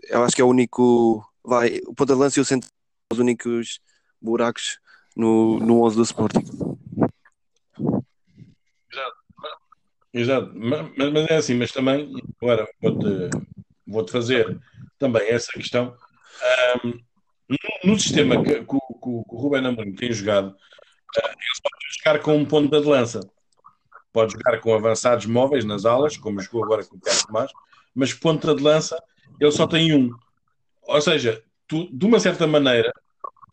[0.08, 1.24] Eu acho que é o único.
[1.44, 2.68] Vai, o ponta de lança e o centro
[3.12, 3.78] os únicos
[4.20, 4.78] buracos
[5.16, 6.44] no, no 11 do Sporting.
[8.90, 9.16] Exato.
[10.12, 10.52] Exato.
[10.54, 13.30] Mas, mas, é assim, mas também, agora vou-te
[13.86, 14.58] vou -te fazer
[14.98, 15.96] também essa questão.
[16.84, 16.98] Um,
[17.84, 21.98] no, sistema que, que, que, que o Ruben Amorim tem jogado, uh, ele só pode
[21.98, 23.20] jogar com um ponta de lança.
[24.12, 27.50] Pode jogar com avançados móveis nas alas, como jogou agora com o Tiago Tomás,
[27.94, 29.02] mas ponta de lança
[29.40, 30.10] ele só tem um.
[30.82, 32.92] Ou seja, tu, de uma certa maneira,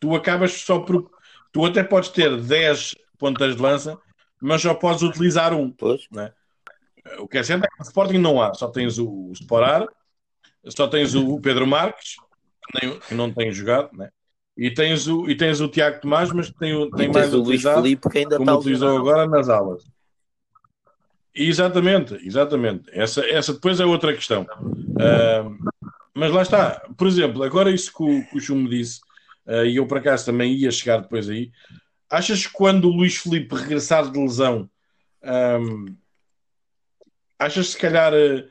[0.00, 1.10] tu acabas só por.
[1.52, 3.98] Tu até podes ter 10 pontas de lança,
[4.40, 5.70] mas só podes utilizar um.
[5.70, 6.06] Pois.
[6.10, 6.32] Né?
[7.18, 9.86] O que é certo é que no Sporting não há, só tens o, o Sporar,
[10.68, 12.16] só tens o Pedro Marques,
[13.08, 14.10] que, não tem jogado, né?
[14.60, 17.38] e, tens o, e tens o Tiago Tomás, mas que tem, tem E mais o
[17.38, 19.82] Luís utilizado, Felipe que ainda como está utilizou agora nas aulas.
[21.34, 22.90] Exatamente, exatamente.
[22.92, 24.46] Essa, essa depois é outra questão.
[25.00, 25.50] Ah,
[26.12, 26.82] mas lá está.
[26.96, 29.00] Por exemplo, agora isso que o, que o Chum disse,
[29.46, 31.50] ah, e eu por acaso também ia chegar depois aí,
[32.08, 34.68] achas que quando o Luís Felipe regressar de lesão,
[35.22, 35.94] ahm,
[37.38, 38.44] achas que se calhar ah,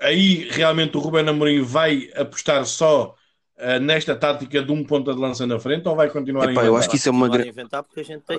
[0.00, 3.14] aí realmente o Ruben Amorim vai apostar só
[3.56, 6.64] ah, nesta tática de um ponta de lança na frente ou vai continuar Epá, a
[6.64, 6.80] eu inventar?
[6.80, 7.48] acho que isso é uma grande.
[7.48, 8.38] inventar porque a gente tem.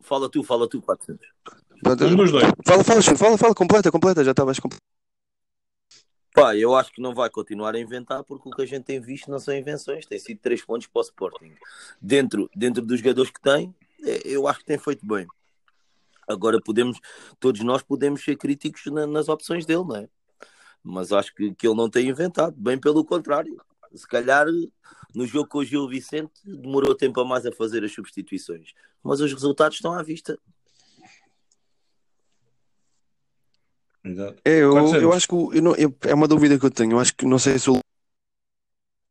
[0.00, 1.28] Fala tu, fala tu, 400.
[1.84, 2.44] Um dos dois.
[2.66, 4.87] Fala, fala, fala, fala, completa, completa, já estavas completo.
[6.40, 9.00] Pá, eu acho que não vai continuar a inventar porque o que a gente tem
[9.00, 11.52] visto não são invenções, tem sido três pontos para o Sporting.
[12.00, 13.74] Dentro, dentro dos jogadores que tem,
[14.04, 15.26] eh, eu acho que tem feito bem.
[16.28, 17.00] Agora podemos,
[17.40, 20.08] todos nós podemos ser críticos na- nas opções dele, não é?
[20.82, 23.60] Mas acho que, que ele não tem inventado, bem pelo contrário.
[23.94, 24.46] Se calhar
[25.14, 29.20] no jogo com o Gil Vicente demorou tempo a mais a fazer as substituições, mas
[29.20, 30.38] os resultados estão à vista.
[34.04, 34.40] Exato.
[34.44, 35.16] É, eu, Quantos eu anos?
[35.16, 36.92] acho que eu não- eu- é uma dúvida que eu tenho.
[36.92, 37.78] Eu acho que não sei se o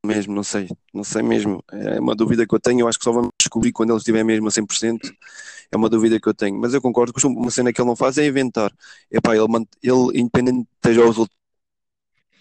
[0.06, 1.62] mesmo, não sei, não sei mesmo.
[1.72, 2.82] É uma dúvida que eu tenho.
[2.82, 5.12] Eu acho que só vamos descobrir quando ele estiver mesmo a 100%.
[5.72, 6.58] É uma dúvida que eu tenho.
[6.60, 8.72] Mas eu concordo que uma cena que ele não faz é inventar.
[9.12, 11.36] Epá, ele, mant- ele independente de esteja o resultado,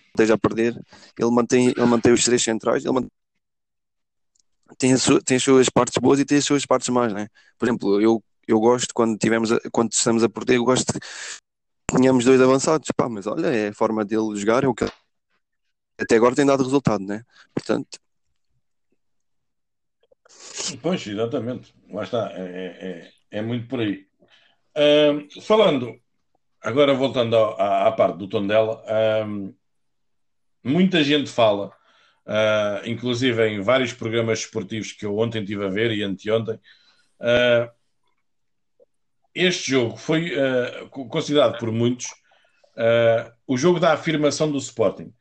[0.08, 0.80] esteja a perder,
[1.18, 2.84] ele mantém, ele mantém os três centrais.
[2.84, 3.10] Ele mantém,
[4.78, 7.28] tem, a sua- tem as suas partes boas e tem as suas partes más, né?
[7.58, 10.86] Por exemplo, eu, eu gosto quando, tivemos a- quando estamos a perder, eu gosto
[11.88, 14.84] que tenhamos dois avançados, pá, mas olha, é a forma dele jogar, é o que
[15.98, 17.22] até agora tem dado resultado, né?
[17.54, 17.98] Portanto,
[20.82, 21.74] Pois, exatamente.
[21.90, 22.30] Lá está.
[22.32, 24.06] É, é, é- é muito por aí.
[25.42, 25.94] Falando,
[26.62, 29.52] agora voltando à, à parte do Tondela, ahm,
[30.62, 31.72] muita gente fala,
[32.26, 36.58] ah, inclusive em vários programas esportivos que eu ontem estive a ver e anteontem,
[37.20, 37.70] ah,
[39.36, 40.32] este jogo foi
[40.90, 42.06] co- considerado por muitos
[42.76, 45.12] ah, o jogo da afirmação do Sporting.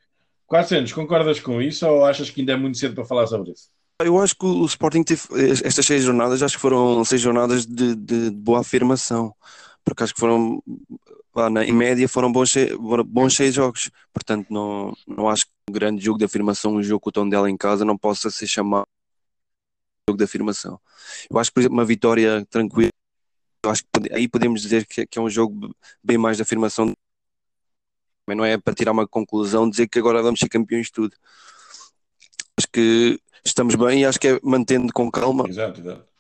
[0.48, 3.70] 400, concordas com isso ou achas que ainda é muito cedo para falar sobre isso?
[4.04, 5.22] eu acho que o Sporting teve
[5.64, 9.34] estas seis jornadas, acho que foram seis jornadas de, de boa afirmação,
[9.86, 10.62] porque acho que foram,
[11.32, 12.52] pá, na, em média, foram bons,
[13.06, 13.90] bons seis jogos.
[14.14, 17.50] Portanto, não, não acho que um grande jogo de afirmação, um jogo com o Tondela
[17.50, 18.86] em casa, não possa ser chamado
[20.10, 20.80] jogo de afirmação.
[21.30, 22.90] Eu acho que, por exemplo, uma vitória tranquila,
[23.66, 26.94] eu acho que aí podemos dizer que, que é um jogo bem mais de afirmação.
[28.28, 31.16] Mas não é para tirar uma conclusão, dizer que agora vamos ser campeões de tudo.
[32.58, 35.48] Acho que estamos bem e acho que é mantendo com calma.
[35.48, 36.15] Exato, exato.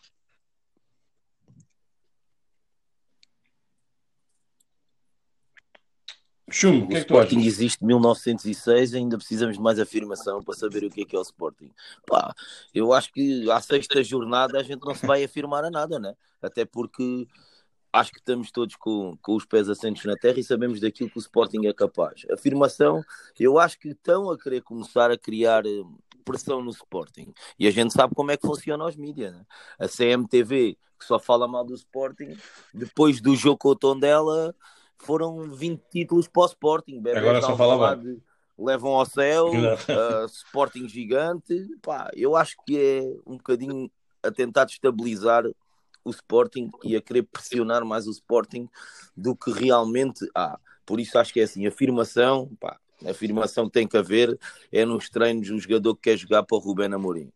[6.49, 10.43] Chumbo, o que é que tu Sporting existe de 1906, ainda precisamos de mais afirmação
[10.43, 11.71] para saber o que é que é o Sporting.
[12.05, 12.35] Pá,
[12.73, 16.13] eu acho que à sexta jornada a gente não se vai afirmar a nada, né?
[16.41, 17.27] Até porque
[17.91, 21.17] acho que estamos todos com, com os pés assentos na terra e sabemos daquilo que
[21.17, 22.25] o Sporting é capaz.
[22.31, 23.03] Afirmação,
[23.39, 25.83] eu acho que estão a querer começar a criar eh,
[26.23, 27.33] pressão no Sporting.
[27.57, 29.45] E a gente sabe como é que funciona os mídias, né?
[29.79, 32.35] A CMTV, que só fala mal do Sporting,
[32.73, 34.53] depois do jogo com o Tondela,
[34.97, 37.01] foram 20 títulos para o Sporting.
[37.01, 38.21] Bebés Agora de só fala Alvalade
[38.57, 41.67] levam ao céu, uh, Sporting gigante.
[41.81, 43.91] Pá, eu acho que é um bocadinho
[44.23, 45.43] a tentar destabilizar
[46.03, 48.69] o Sporting e a querer pressionar mais o Sporting
[49.15, 50.57] do que realmente há.
[50.85, 54.37] Por isso acho que é assim, afirmação, pá, afirmação tem que haver
[54.71, 57.31] é nos treinos o jogador que quer jogar para o Rubén Amorim.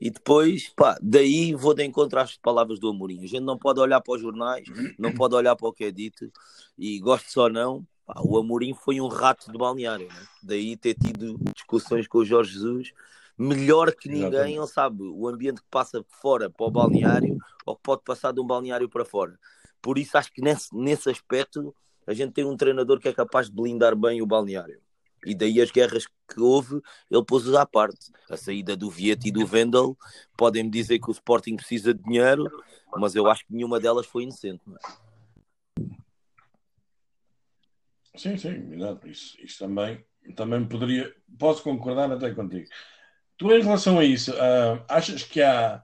[0.00, 3.24] E depois, pá, daí vou de encontro às palavras do Amorim.
[3.24, 5.90] A gente não pode olhar para os jornais, não pode olhar para o que é
[5.90, 6.30] dito,
[6.76, 10.26] e gosto só não, pá, o Amorim foi um rato de balneário, né?
[10.42, 12.92] daí ter tido discussões com o Jorge Jesus,
[13.38, 17.82] melhor que ninguém, ele sabe o ambiente que passa fora para o balneário, ou que
[17.82, 19.38] pode passar de um balneário para fora.
[19.80, 21.74] Por isso acho que nesse, nesse aspecto
[22.06, 24.80] a gente tem um treinador que é capaz de blindar bem o balneário.
[25.26, 28.10] E daí as guerras que houve, ele pôs-os à parte.
[28.30, 29.96] A saída do Vieta e do Vendel,
[30.36, 32.44] podem-me dizer que o Sporting precisa de dinheiro,
[32.96, 34.62] mas eu acho que nenhuma delas foi inocente.
[34.68, 35.06] é?
[38.16, 38.70] Sim, sim.
[39.04, 41.14] Isso, isso também, também poderia.
[41.38, 42.66] Posso concordar até contigo.
[43.36, 45.82] Tu, em relação a isso, ah, achas que há,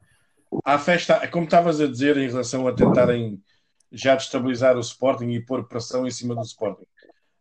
[0.64, 3.42] há festa, como estavas a dizer, em relação a tentarem
[3.90, 6.86] já destabilizar o Sporting e pôr pressão em cima do Sporting?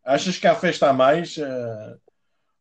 [0.04, 1.38] Achas que há festa a mais?
[1.38, 1.98] ah,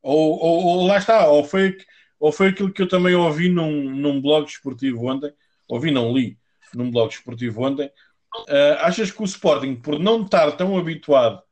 [0.02, 1.76] ou, ou, ou lá está, ou foi,
[2.18, 5.32] ou foi aquilo que eu também ouvi num, num blog esportivo ontem,
[5.68, 6.38] ouvi, não li,
[6.74, 7.90] num blog esportivo ontem.
[8.48, 11.42] Uh, achas que o Sporting, por não estar tão habituado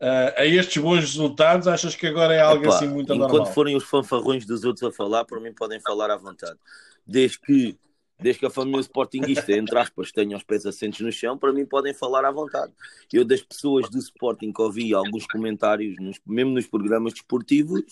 [0.00, 3.34] uh, a estes bons resultados, achas que agora é algo Epá, assim muito enquanto?
[3.34, 6.58] Enquanto forem os fanfarrões dos outros a falar, por mim podem falar à vontade.
[7.06, 7.78] Desde que,
[8.18, 11.66] desde que a família Sportingista, entre aspas, tenha os pés assentos no chão, para mim
[11.66, 12.72] podem falar à vontade.
[13.12, 17.82] Eu, das pessoas do Sporting que ouvi alguns comentários, nos, mesmo nos programas desportivos,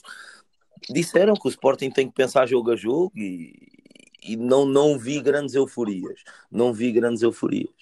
[0.88, 3.54] disseram que o Sporting tem que pensar jogo a jogo e,
[4.22, 6.22] e não, não vi grandes euforias.
[6.50, 7.72] Não vi grandes euforias.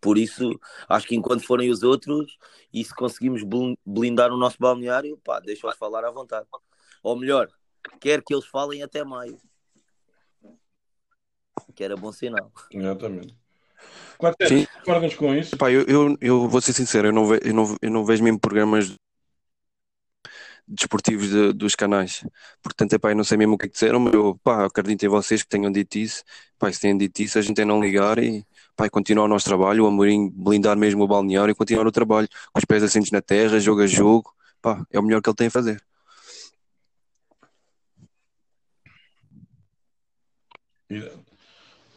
[0.00, 2.38] Por isso, acho que enquanto forem os outros,
[2.72, 3.42] e se conseguimos
[3.84, 6.46] blindar o nosso balneário, pá, deixa-os falar à vontade.
[7.02, 7.48] Ou melhor,
[8.00, 9.38] quer que eles falem até maio.
[11.74, 12.52] Que era bom sinal.
[12.70, 13.34] Exatamente.
[14.46, 14.66] Sim.
[14.78, 15.56] concordas com isso?
[15.56, 18.22] Pá, eu, eu, eu vou ser sincero, eu não, ve, eu, não, eu não vejo
[18.22, 18.94] mesmo programas
[20.68, 22.24] desportivos de, dos canais.
[22.62, 25.04] Portanto, epá, eu não sei mesmo o que, é que disseram, mas eu pá, acredito
[25.04, 26.22] em vocês que tenham dito isso.
[26.58, 28.44] Pá, se têm dito isso, a gente é não ligar e
[28.76, 32.28] pá, continuar o nosso trabalho, o Amorim blindar mesmo o balneário e continuar o trabalho,
[32.52, 34.32] com os pés assentos na terra, jogo a jogo.
[34.62, 35.82] Pá, é o melhor que ele tem a fazer.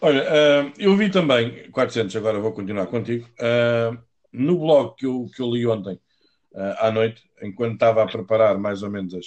[0.05, 3.97] Olha, uh, eu vi também, 400, agora vou continuar contigo, uh,
[4.33, 5.93] no blog que eu, que eu li ontem,
[6.51, 9.25] uh, à noite, enquanto estava a preparar mais ou menos as,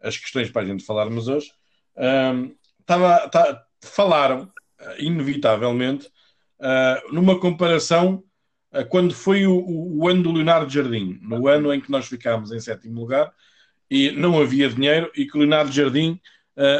[0.00, 1.52] as questões para a gente falarmos hoje,
[2.80, 8.24] estava, tá, falaram, uh, inevitavelmente, uh, numa comparação
[8.88, 12.60] quando foi o, o, ano do Leonardo Jardim, no ano em que nós ficámos em
[12.60, 13.30] sétimo lugar
[13.90, 16.18] e não havia dinheiro e que o Leonardo Jardim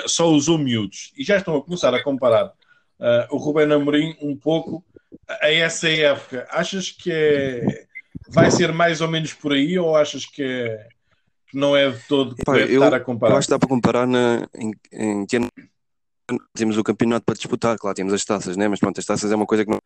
[0.07, 1.13] só usou miúdos.
[1.17, 2.53] E já estão a começar a comparar
[3.31, 4.85] o Rubén Amorim um pouco
[5.29, 6.47] a essa época.
[6.51, 7.87] Achas que é
[8.29, 10.89] vai ser mais ou menos por aí ou achas que, é,
[11.49, 13.35] que não é de todo Pá, eu, estar a comparar?
[13.35, 15.27] Eu acho que dá para comparar na, em, em
[16.55, 18.67] temos o campeonato para disputar, claro, temos as taças, né?
[18.67, 19.79] mas pronto, as taças é uma coisa que não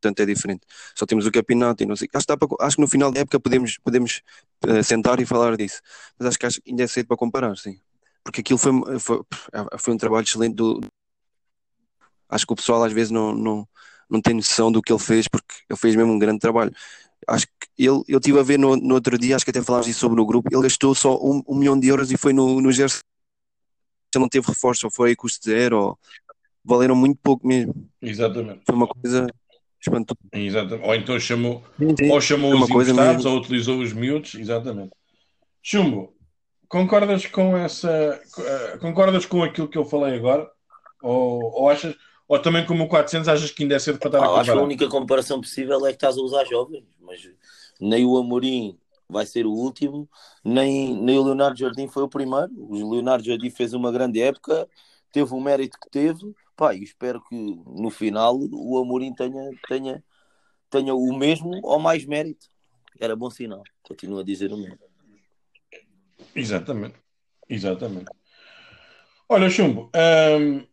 [0.00, 0.66] portanto é diferente.
[0.94, 2.08] Só temos o campeonato e não sei.
[2.12, 4.20] Acho que, para, acho que no final da época podemos, podemos
[4.66, 5.80] uh, sentar e falar disso.
[6.18, 7.80] Mas acho que acho, ainda é cedo para comparar, sim.
[8.22, 9.22] Porque aquilo foi, foi,
[9.78, 10.80] foi um trabalho excelente do.
[12.28, 13.68] Acho que o pessoal às vezes não, não,
[14.10, 16.72] não tem noção do que ele fez, porque ele fez mesmo um grande trabalho.
[17.26, 19.86] Acho que ele, eu estive a ver no, no outro dia, acho que até falámos
[19.86, 22.60] disso sobre o grupo, ele gastou só um, um milhão de euros e foi no,
[22.60, 23.00] no Gerson.
[24.16, 25.98] não teve reforço, ou foi custo zero, ou
[26.64, 27.74] valeram muito pouco mesmo.
[28.00, 28.62] Exatamente.
[28.66, 29.26] Foi uma coisa
[29.80, 30.18] espantosa.
[30.32, 30.86] Exatamente.
[30.86, 32.10] Ou então chamou, sim, sim.
[32.10, 34.92] ou chamou os emprestados, ou utilizou os miúdos, exatamente.
[35.62, 36.14] Chumbo,
[36.68, 38.20] concordas com essa.
[38.38, 40.50] Eh, concordas com aquilo que eu falei agora?
[41.02, 41.94] Ou, ou achas
[42.26, 44.40] ou também como o 400 achas que ainda é cedo para estar ah, a comparar?
[44.42, 47.28] Acho que a única comparação possível é que estás a usar jovens, mas
[47.80, 50.08] nem o Amorim vai ser o último,
[50.44, 52.50] nem, nem o Leonardo Jardim foi o primeiro.
[52.56, 54.68] O Leonardo Jardim fez uma grande época,
[55.12, 57.34] teve o mérito que teve, pá, e espero que
[57.66, 60.04] no final o Amorim tenha, tenha,
[60.70, 62.46] tenha o mesmo ou mais mérito.
[62.98, 64.78] Era bom sinal, continuo a dizer o mesmo.
[66.34, 66.96] Exatamente,
[67.48, 68.10] exatamente.
[69.28, 70.66] Olha, Chumbo, hum,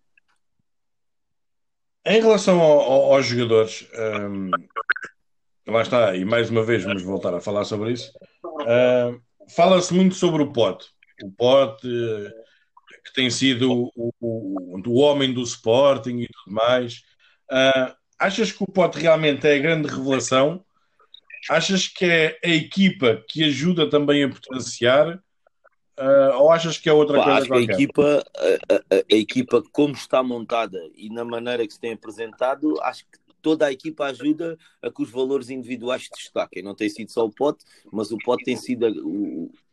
[2.05, 4.49] em relação ao, ao, aos jogadores, um,
[5.67, 8.11] lá está, e mais uma vez vamos voltar a falar sobre isso.
[8.43, 9.21] Uh,
[9.55, 10.87] Fala-se muito sobre o Pote.
[11.23, 11.87] O Pote,
[13.05, 17.03] que tem sido o, o, o, homem do Sporting e tudo mais.
[17.51, 20.63] Uh, achas que o Pote realmente é a grande revelação?
[21.49, 25.21] Achas que é a equipa que ajuda também a potenciar?
[26.01, 27.65] Uh, ou achas que é outra Pá, coisa acho qualquer?
[27.67, 31.79] que a equipa, a, a, a, equipa, como está montada e na maneira que se
[31.79, 36.63] tem apresentado, acho que toda a equipa ajuda a que os valores individuais se destaquem.
[36.63, 38.87] Não tem sido só o Pote, mas o Pote tem sido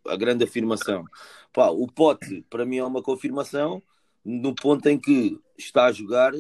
[0.06, 1.02] a, a grande afirmação.
[1.50, 3.82] Pá, o Pote, para mim, é uma confirmação
[4.22, 6.32] no ponto em que está a jogar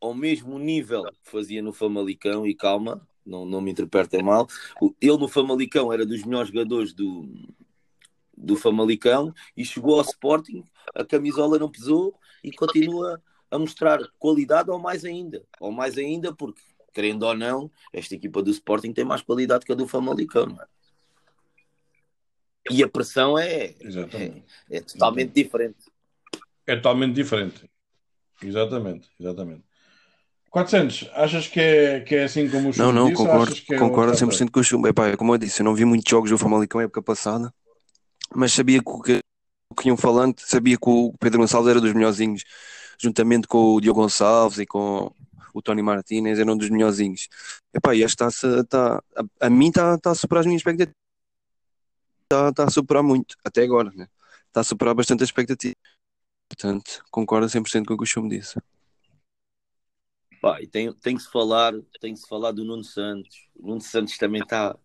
[0.00, 4.48] ao mesmo nível que fazia no Famalicão, e calma, não, não me interpretem mal.
[5.00, 7.28] Ele no Famalicão era dos melhores jogadores do,
[8.36, 10.62] do Famalicão e chegou ao Sporting,
[10.94, 16.34] a camisola não pesou e continua a mostrar qualidade ou mais ainda, ou mais ainda
[16.34, 16.60] porque,
[16.92, 20.60] querendo ou não, esta equipa do Sporting tem mais qualidade que a do Famalicão, não
[20.60, 20.66] é?
[22.68, 25.78] E a pressão é, é, é, totalmente diferente.
[26.66, 27.70] É totalmente diferente.
[28.42, 29.64] Exatamente, exatamente.
[30.50, 33.78] 400, achas que é, que é assim como o Chumbo Não, não, disse, concordo, é
[33.78, 34.88] concordo 100% com o Chumbo.
[34.88, 37.52] Epá, como eu disse, eu não vi muitos jogos do Famalicão época passada
[38.34, 39.20] mas sabia que o que,
[39.76, 42.44] que iam falando, sabia que o Pedro Gonçalves era dos melhorzinhos,
[42.98, 45.12] juntamente com o Diogo Gonçalves e com
[45.52, 47.28] o Tony Martinez, eram dos melhorzinhos.
[47.72, 50.94] Epá, e esta está, tá, a, a mim está tá a superar as minhas expectativas.
[52.24, 54.08] Está tá a superar muito, até agora, né?
[54.48, 55.76] Está a superar bastante as expectativas.
[56.48, 58.60] Portanto, concordo 100% com o que o Chum disse.
[60.40, 63.48] Pá, e tem, tem que se falar, tem que se falar do Nuno Santos.
[63.56, 64.76] O Nuno Santos também está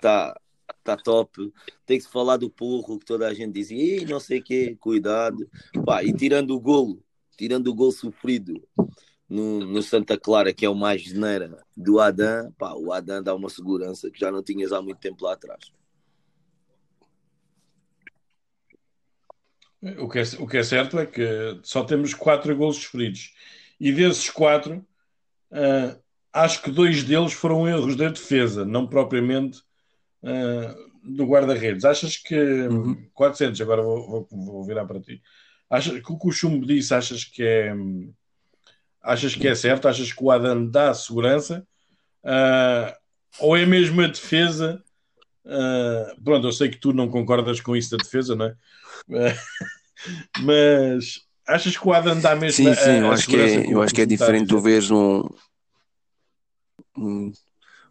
[0.00, 0.38] tá,
[0.82, 1.52] tá top.
[1.84, 4.76] Tem que se falar do Porro, que toda a gente dizia, não sei o quê,
[4.80, 5.48] cuidado.
[5.84, 7.02] Pá, e tirando o golo,
[7.36, 8.62] tirando o golo sofrido
[9.28, 13.34] no, no Santa Clara, que é o mais geneira do Adam, pá, o Adam dá
[13.34, 15.72] uma segurança que já não tinhas há muito tempo lá atrás.
[19.98, 23.34] O que, é, o que é certo é que só temos quatro gols sofridos.
[23.78, 24.84] E desses quatro,
[25.52, 26.02] uh,
[26.32, 29.62] acho que dois deles foram erros da defesa, não propriamente
[30.26, 31.84] uh, do guarda-redes.
[31.84, 32.34] Achas que.
[32.34, 33.08] Uhum.
[33.14, 35.22] 400, agora vou, vou, vou, virar para ti.
[35.70, 37.72] Achas que o que o Chumbo disse, achas que é.
[39.02, 39.86] Achas que é certo?
[39.86, 41.66] Achas que o Adam dá segurança?
[42.24, 42.92] Uh,
[43.38, 44.82] ou é mesmo a defesa?
[45.44, 48.56] Uh, pronto, eu sei que tu não concordas com isso da defesa, não é?
[50.42, 53.80] mas achas que o Adam dá mesmo sim, sim, a, eu, acho que é, eu
[53.80, 55.22] acho que é diferente tu veres um,
[56.96, 57.32] um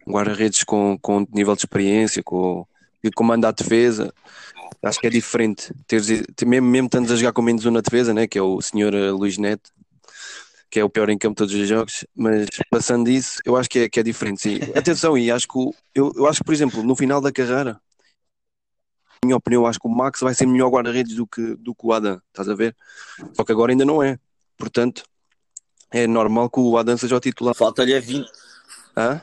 [0.08, 2.66] guarda-redes com, com nível de experiência, com,
[3.02, 4.12] que comanda a defesa.
[4.82, 5.72] Acho que é diferente.
[5.86, 6.08] Teres,
[6.44, 8.94] mesmo, mesmo estando a jogar com menos um na defesa, né, que é o senhor
[8.94, 9.70] eh, Luís Neto,
[10.70, 13.68] que é o pior em campo de todos os jogos, mas passando isso, eu acho
[13.68, 14.42] que é, que é diferente.
[14.42, 14.58] Sim.
[14.76, 15.58] Atenção, e acho que
[15.94, 17.80] eu, eu acho que, por exemplo, no final da carreira,
[19.22, 21.86] na minha opinião, acho que o Max vai ser melhor guarda-redes do que, do que
[21.86, 22.76] o Adam, estás a ver?
[23.32, 24.18] Só que agora ainda não é.
[24.56, 25.04] Portanto,
[25.90, 27.54] é normal que o Adam seja o titular.
[27.54, 28.26] Falta-lhe 20.
[28.96, 29.20] Hã?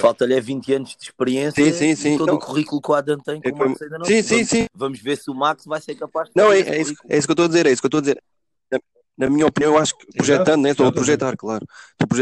[0.00, 2.18] Falta-lhe 20 anos de experiência sim, sim, sim.
[2.18, 4.48] todo então, o currículo que o Adam tem, o Max ainda não Sim, sim, vamos,
[4.48, 4.66] sim.
[4.74, 7.26] Vamos ver se o Max vai ser capaz de Não, é, é, isso, é isso
[7.26, 8.22] que eu estou a dizer, é isso que eu estou a dizer
[9.20, 10.70] na minha opinião, eu acho que projetando, né?
[10.70, 11.66] estou a projetar, claro.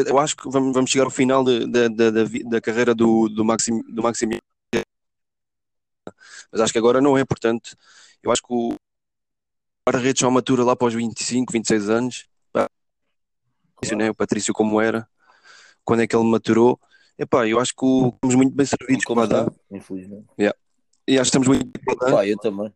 [0.05, 3.29] Eu acho que vamos, vamos chegar ao final de, de, de, da, da carreira do,
[3.29, 4.43] do, Maxim, do Maximiano.
[6.51, 7.77] Mas acho que agora não é, portanto,
[8.21, 8.75] eu acho que o
[9.89, 12.27] guarda-redes só matura lá para os 25, 26 anos.
[12.53, 12.69] Claro.
[13.97, 14.11] Né?
[14.11, 15.09] O Patrício como era,
[15.85, 16.81] quando é que ele maturou.
[17.19, 19.53] Epá, eu acho que o, estamos muito bem servidos com a dar.
[19.71, 20.27] Infelizmente.
[20.39, 20.57] Yeah.
[21.07, 22.73] E acho que estamos muito bem Pá, eu também.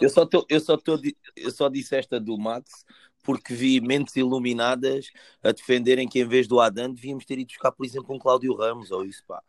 [0.00, 0.98] Eu só, tô, eu, só tô,
[1.36, 2.84] eu só disse esta do Max
[3.22, 5.10] porque vi mentes iluminadas
[5.42, 8.54] a defenderem que em vez do Adam devíamos ter ido buscar, por exemplo, um Cláudio
[8.54, 9.42] Ramos ou isso, pá.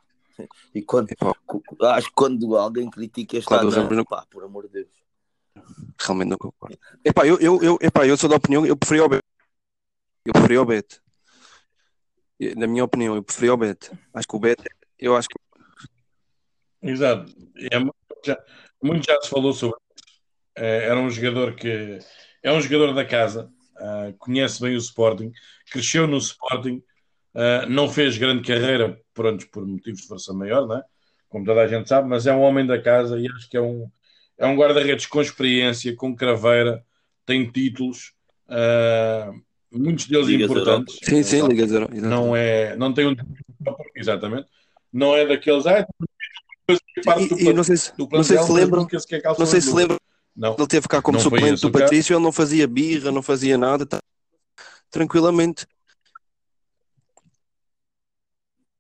[0.73, 1.09] E quando,
[1.81, 5.05] acho que quando alguém critica este Cláudio Adam, Ramos, pá, por amor de Deus.
[5.99, 6.77] Realmente não concordo.
[7.03, 9.23] Epá, eu, eu, eu, epá, eu sou da opinião, eu preferi o Beto.
[10.25, 11.04] Eu preferi o Beto.
[12.55, 13.97] Na minha opinião, eu preferi o Beto.
[14.13, 14.63] Acho que o Beto,
[14.99, 15.35] eu acho que.
[16.81, 17.33] Exato.
[17.57, 17.79] É,
[18.25, 18.43] já,
[18.81, 20.05] muito já se falou sobre isso.
[20.55, 21.99] É, era um jogador que
[22.43, 25.31] é um jogador da casa, uh, conhece bem o Sporting,
[25.71, 26.83] cresceu no Sporting,
[27.33, 30.83] uh, não fez grande carreira pronto, por motivos de força maior, né?
[31.35, 33.61] como toda a gente sabe, mas é um homem da casa e acho que é
[33.61, 33.89] um,
[34.37, 36.81] é um guarda-redes com experiência, com craveira,
[37.25, 38.13] tem títulos,
[38.47, 39.43] uh,
[39.75, 40.97] muitos deles Liga importantes.
[41.03, 41.89] Sim, sim, Liga Zero.
[41.93, 43.15] Não, é, não tem um.
[43.95, 44.47] Exatamente.
[44.91, 45.65] Não é daqueles.
[45.67, 45.85] Ah,
[46.69, 48.87] e, e, não sei se, não sei se lembram,
[49.37, 49.97] não sei se lembram.
[50.37, 53.99] Ele teve cá como suplente do Patrício, ele não fazia birra, não fazia nada, tá...
[54.89, 55.65] tranquilamente.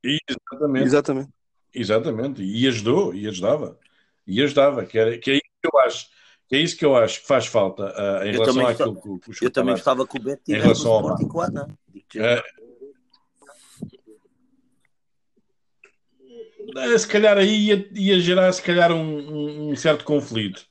[0.03, 0.85] Exatamente.
[0.85, 1.29] Exatamente.
[1.73, 2.43] Exatamente.
[2.43, 3.79] E ajudou, e ajudava.
[4.25, 6.07] E ajudava, que, era, que é isso que eu acho.
[6.47, 9.31] Que é isso que eu acho que faz falta uh, em eu relação àquilo que,
[9.31, 11.41] que o Eu também gostava que o Beto tivesse relação ao Sporting com
[16.75, 20.65] Uh, se calhar aí ia, ia gerar se calhar um, um, certo conflito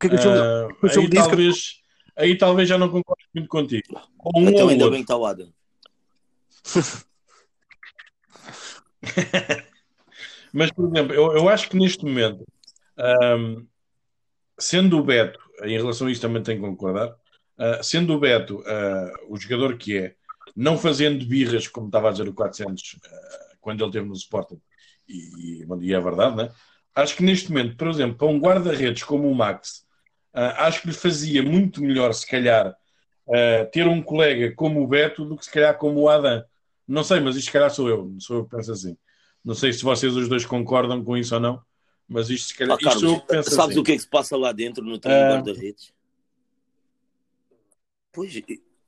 [0.00, 0.68] que é que uh,
[1.00, 1.82] aí, talvez, que...
[2.16, 4.00] aí talvez já não concordo muito contigo.
[4.18, 4.92] Ou um então ou ainda outro.
[4.92, 5.52] bem está o Adam.
[10.52, 12.44] Mas, por exemplo, eu, eu acho que neste momento,
[12.98, 13.66] um,
[14.58, 18.60] sendo o Beto, em relação a isso também tenho que concordar, uh, sendo o Beto
[18.60, 20.14] uh, o jogador que é,
[20.54, 22.98] não fazendo birras, como estava a dizer o 400, uh,
[23.60, 24.60] quando ele esteve no Sporting,
[25.08, 26.50] e, e, e é verdade, né?
[26.94, 29.84] acho que neste momento, por exemplo, para um guarda-redes como o Max,
[30.32, 32.74] acho que lhe fazia muito melhor, se calhar,
[33.72, 36.44] ter um colega como o Beto do que se calhar como o Adam.
[36.86, 38.96] Não sei, mas isto se calhar sou eu, sou eu que penso assim.
[39.44, 41.60] Não sei se vocês os dois concordam com isso ou não,
[42.08, 42.76] mas isto se calhar.
[42.76, 43.80] Ah, Carlos, isto penso sabes assim.
[43.80, 45.32] o que é que se passa lá dentro no treino uh...
[45.32, 45.92] guarda-redes?
[48.12, 48.42] Pois,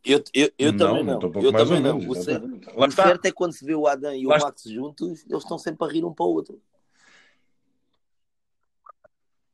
[0.04, 1.12] eu, eu, eu não, também não.
[1.42, 1.98] Eu também não.
[1.98, 2.46] Menos, o, certo,
[2.76, 5.86] o certo, é quando se vê o Adam e o Max juntos, eles estão sempre
[5.86, 6.60] a rir um para o outro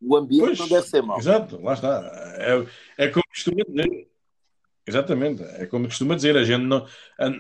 [0.02, 1.18] o ambiente pois, não deve ser mau.
[1.18, 2.34] Exato, lá está.
[2.38, 4.08] É, é como costuma dizer.
[4.84, 6.84] Exatamente, é como costuma dizer, a gente não,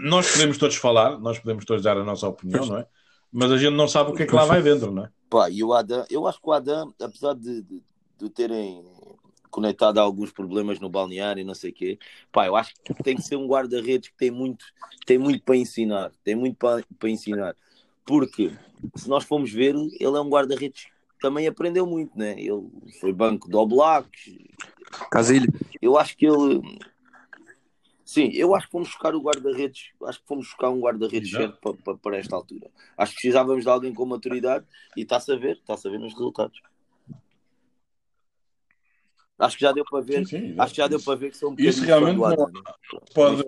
[0.04, 2.86] nós podemos todos falar, nós podemos todos dar a nossa opinião, não é?
[3.32, 5.10] Mas a gente não sabe o que é que lá vai dentro, não é?
[5.32, 7.82] Pá, e o Adam, eu acho que o Adam, apesar de, de,
[8.18, 8.84] de terem
[9.50, 11.98] conectado a alguns problemas no balneário e não sei o quê.
[12.30, 14.62] Pá, eu acho que tem que ser um guarda-redes que tem muito,
[15.06, 17.56] tem muito para ensinar, tem muito para, para ensinar.
[18.04, 18.52] Porque
[18.94, 22.32] se nós formos ver, ele é um guarda-redes que também aprendeu muito, né?
[22.38, 22.68] Ele
[23.00, 24.10] foi banco do Oblak.
[25.10, 25.50] Casilho.
[25.80, 26.78] Eu acho que ele
[28.12, 31.58] Sim, eu acho que fomos buscar o guarda-redes, acho que fomos buscar um guarda-redes certo
[31.62, 32.70] para, para, para, esta altura.
[32.94, 36.12] Acho que precisávamos de alguém com maturidade e está-se a ver, está-se a ver nos
[36.12, 36.60] resultados.
[39.38, 41.38] Acho que já deu para ver, sim, sim, acho que já deu para ver que
[41.38, 42.52] são um Isso realmente não,
[43.14, 43.42] pode...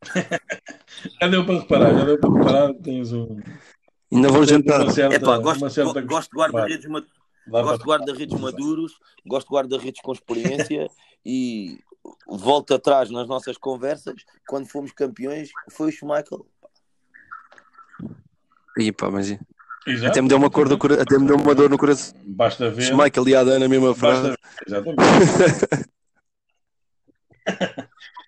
[1.20, 3.40] já deu para reparar, já deu para reparar tens um.
[4.12, 4.88] Ainda vou jantar.
[4.92, 6.00] Certa, Epá, gosto, certa...
[6.02, 6.86] gosto de guarda-redes
[7.48, 10.88] gosto de guarda-redes maduros, gosto de guarda-redes com experiência
[11.26, 11.80] e
[12.26, 16.46] volta atrás nas nossas conversas, quando fomos campeões, foi o Schmeichel.
[18.78, 19.36] E pá, mas
[19.86, 20.10] Exato.
[20.10, 21.02] até me deu uma cor do cora...
[21.02, 22.14] até me deu uma dor no coração.
[22.24, 22.82] Basta ver.
[22.82, 24.34] Schmeichel e Adana, a mesma frase.
[24.66, 25.02] Exatamente.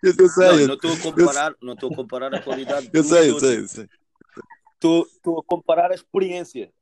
[0.02, 0.66] eu, sei.
[0.66, 2.90] Não estou a comparar, não estou a comparar a qualidade.
[2.92, 3.88] Eu sei, eu sei, eu sei.
[4.74, 6.72] Estou a comparar a experiência.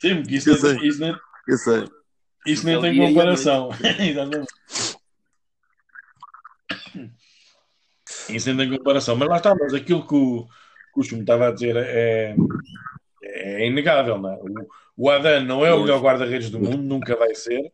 [0.00, 0.76] Sim, porque isso, eu, sei.
[0.86, 1.16] isso, nem,
[1.48, 1.84] eu sei.
[2.46, 3.70] isso nem tem comparação.
[3.98, 4.52] Exatamente.
[8.30, 9.16] Isso ainda em comparação.
[9.16, 10.46] Mas lá está, mas aquilo que o,
[11.02, 12.34] Chum estava a dizer é,
[13.22, 14.18] é inegável.
[14.18, 14.36] Não é?
[14.36, 17.72] O, o Adan não é o melhor guarda-redes do mundo, nunca vai ser.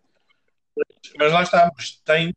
[1.19, 2.35] Mas lá está, mas tem,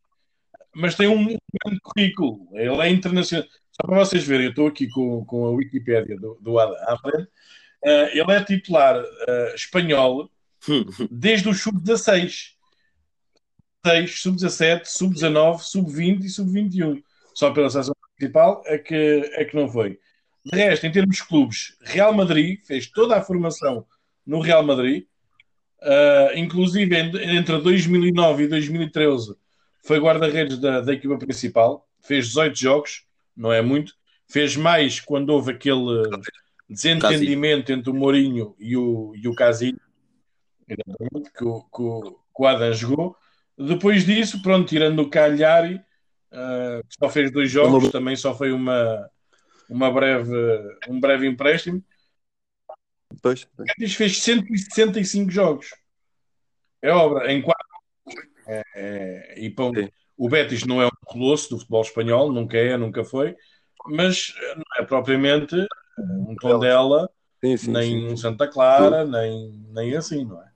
[0.74, 2.48] mas tem um grande currículo.
[2.52, 3.46] Ele é internacional.
[3.72, 6.96] Só para vocês verem, eu estou aqui com, com a Wikipédia do, do Adan à
[6.98, 7.28] frente.
[7.84, 10.30] Uh, ele é titular uh, espanhol
[11.10, 12.56] desde o sub-16.
[13.86, 17.02] 6, sub-17, sub-19, sub-20 e sub-21.
[17.34, 19.98] Só pela seleção principal é que, é que não foi.
[20.44, 23.84] De resto, em termos de clubes, Real Madrid fez toda a formação
[24.24, 25.04] no Real Madrid,
[25.82, 29.36] uh, inclusive entre 2009 e 2013
[29.86, 33.04] foi guarda-redes da, da equipa principal, fez 18 jogos,
[33.36, 33.94] não é muito,
[34.28, 36.02] fez mais quando houve aquele
[36.68, 39.80] desentendimento entre o Mourinho e o, e o Casilho,
[40.66, 43.16] que que, o, que o Adam jogou,
[43.56, 45.80] depois disso, pronto, tirando o Cagliari,
[46.32, 47.92] uh, que só fez dois jogos, uma...
[47.92, 49.10] também só foi uma,
[49.68, 50.34] uma breve,
[50.88, 51.82] um breve empréstimo.
[53.22, 53.46] Pois.
[53.56, 55.70] Betis fez 165 jogos.
[56.82, 57.64] É obra, em quatro.
[58.46, 59.72] É, é, e pão,
[60.16, 63.36] o Betis não é um colosso do futebol espanhol, nunca é, nunca foi,
[63.88, 65.56] mas não é propriamente
[65.98, 67.10] um Tondela,
[67.44, 68.06] sim, sim, nem sim.
[68.06, 70.46] um Santa Clara, nem, nem assim, não é?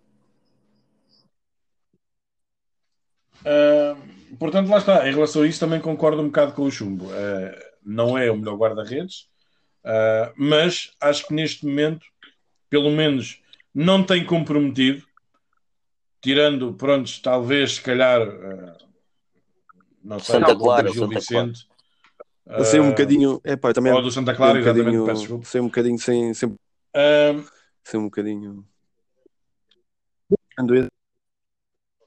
[3.43, 5.09] Uh, portanto, lá está.
[5.09, 7.07] Em relação a isso, também concordo um bocado com o Chumbo.
[7.07, 9.29] Uh, não é o melhor guarda-redes,
[9.85, 12.07] uh, mas acho que neste momento,
[12.69, 13.41] pelo menos,
[13.75, 15.09] não tem comprometido.
[16.23, 18.21] Tirando, pronto, talvez, se calhar,
[20.05, 21.67] não sei, Santa Clara, Gil Vicente.
[22.47, 23.41] Eu sei um bocadinho.
[23.43, 23.91] É pá, também.
[23.91, 25.47] Ou do Santa Clara, um exatamente, peço desculpa.
[25.47, 26.35] Sei um bocadinho sem.
[26.35, 26.55] sem...
[27.85, 28.67] Sei um bocadinho.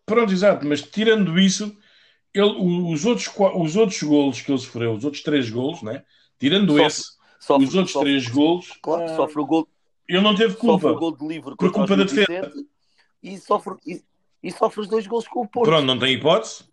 [0.05, 1.76] Pronto, exato, mas tirando isso,
[2.34, 2.55] ele,
[2.93, 6.03] os, outros, os outros golos que ele sofreu, os outros três golos, né?
[6.39, 7.03] tirando sofre, esse,
[7.39, 9.67] sofre, os outros sofre, três golos, claro, uh, sofre o gol,
[10.07, 10.81] ele não teve culpa.
[10.81, 12.51] Sofre o gol de livre por culpa da defesa.
[13.21, 14.03] E sofre, e,
[14.41, 15.69] e, sofre os dois golos com o Porto.
[15.69, 16.65] Pronto, não tem hipótese.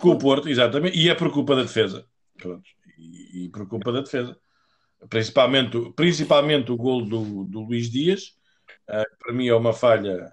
[0.00, 0.98] Com o Porto, exatamente.
[0.98, 2.06] E é por culpa da defesa.
[2.36, 2.68] Pronto.
[2.98, 4.36] E, e por culpa da defesa.
[5.08, 8.34] Principalmente, principalmente o gol do, do Luís Dias,
[8.88, 10.32] uh, que para mim é uma falha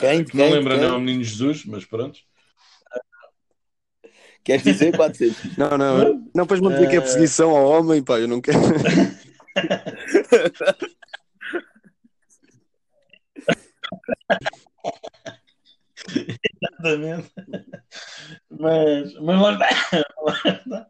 [0.00, 0.24] quem?
[0.24, 2.18] que não lembra não o Menino Jesus, mas pronto.
[4.44, 5.56] Queres dizer 400?
[5.58, 8.58] não, não, não, pois me apliquei a perseguição ao homem, pá, eu não quero.
[16.14, 17.32] Exatamente.
[18.48, 19.68] Mas, mas lá está.
[20.22, 20.86] Lá está.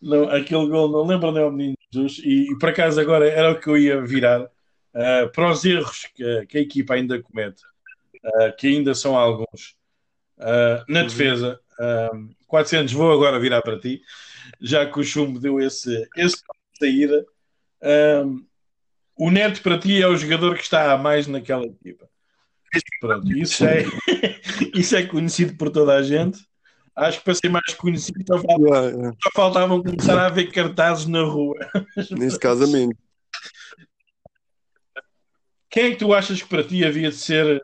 [0.00, 3.50] Não, aquele gol não lembra nem ao Menino Jesus e, e, por acaso agora era
[3.52, 7.62] o que eu ia virar uh, para os erros que, que a equipa ainda comete
[8.24, 9.76] uh, que ainda são alguns.
[10.38, 11.06] Uh, na uhum.
[11.06, 14.00] defesa, uh, 400, vou agora virar para ti,
[14.60, 16.36] já que o Chumbo deu esse, esse
[16.78, 17.26] saída.
[19.16, 22.08] o Neto para ti é o jogador que está a mais naquela equipa.
[23.00, 23.84] Pronto, isso é,
[24.74, 26.46] isso é conhecido por toda a gente.
[26.94, 31.22] Acho que para ser mais conhecido só faltavam, só faltavam começar a ver cartazes na
[31.22, 31.56] rua.
[32.10, 32.96] Nesse casamento.
[35.70, 37.62] Quem é que tu achas que para ti havia de ser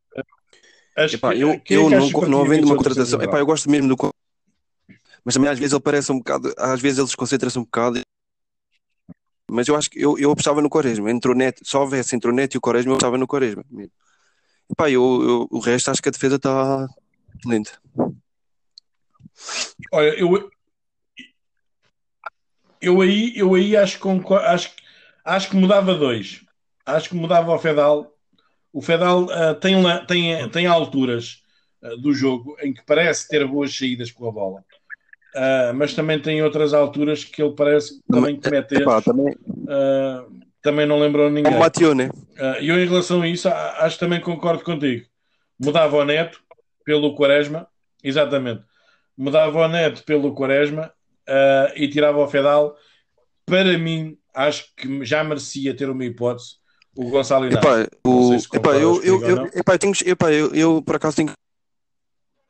[0.97, 3.97] Epá, que, eu, eu é não, não havendo uma contratação, epá, eu gosto mesmo do
[5.25, 8.01] mas também às vezes ele parece um bocado, às vezes ele desconcentra-se um bocado.
[9.51, 12.31] Mas eu acho que eu, eu apostava no Quaresma, entre o Neto, só houvesse entre
[12.31, 13.65] o Neto e o Quaresma, eu apostava no Quaresma.
[14.71, 16.87] Epá, eu, eu- o resto acho que a defesa está
[17.39, 17.73] excelente.
[19.93, 20.51] Olha, eu,
[22.81, 24.71] eu aí, eu aí acho, que acho,
[25.25, 26.43] acho que mudava dois.
[26.85, 28.14] Acho que mudava o Fedal.
[28.75, 31.41] O Fedal ah, tem, la- tem, tem alturas
[31.81, 34.65] ah, do jogo em que parece ter boas saídas com a bola.
[35.33, 39.05] Ah, mas também tem outras alturas que ele parece que também comete Epá, erros.
[39.05, 39.37] também
[40.61, 41.45] também não lembrou ninguém.
[41.45, 42.11] como o Mateu, né?
[42.61, 45.07] Eu, em relação a isso, acho que também concordo contigo.
[45.63, 46.41] Mudava o Neto
[46.85, 47.69] pelo Quaresma,
[48.03, 48.65] exatamente.
[49.17, 50.91] Mudava o Neto pelo Quaresma
[51.77, 52.77] e tirava o Fedal.
[53.45, 56.57] Para mim, acho que já merecia ter uma hipótese
[56.97, 57.69] o Gonçalo Inácio.
[57.69, 61.17] Epá, o, se epá, eu, eu, eu, epá, eu, tenho, epá, eu, eu por acaso
[61.17, 61.33] tenho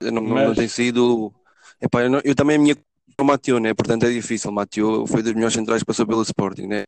[0.02, 1.32] não, não, não Mas- tem sido
[1.80, 2.76] epá, eu, não- eu também a minha
[3.18, 3.72] o Mateu, né?
[3.72, 4.50] Portanto é difícil.
[4.50, 6.84] Mateu foi dos melhores centrais que passou pelo Sporting, né?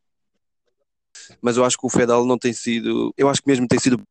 [1.41, 3.15] Mas eu acho que o Fedal não tem sido.
[3.17, 4.03] Eu acho que mesmo tem sido.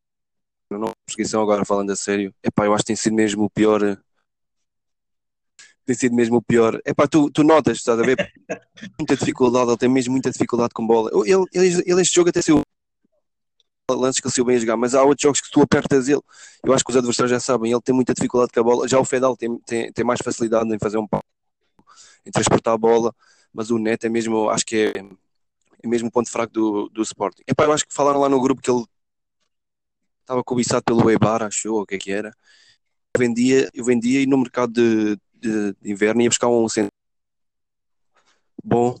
[0.70, 2.34] Não esqueçam agora falando a sério.
[2.42, 3.98] Epá, eu acho que tem sido mesmo o pior.
[5.84, 6.80] Tem sido mesmo o pior.
[6.84, 8.16] Epá, tu, tu notas, estás a ver?
[8.98, 11.10] Muita dificuldade, ele tem mesmo muita dificuldade com bola.
[11.24, 12.62] Ele, ele, ele este jogo até saiu
[13.94, 16.20] lances que ele saiu bem a jogar, mas há outros jogos que tu apertas ele.
[16.64, 18.88] Eu acho que os adversários já sabem, ele tem muita dificuldade com a bola.
[18.88, 21.22] Já o Fedal tem, tem, tem mais facilidade em fazer um pau,
[22.24, 23.14] em transportar a bola,
[23.52, 24.98] mas o Neto é mesmo, acho que é,
[25.82, 27.42] é mesmo ponto fraco do, do Sporting.
[27.46, 28.84] Epá, eu acho que falaram lá no grupo que ele
[30.20, 32.32] estava cobiçado pelo Eibar, achou, ou o que é que era.
[33.14, 36.90] Eu vendia, eu vendia e no mercado de, de, de inverno ia buscar um centro
[38.62, 38.98] bom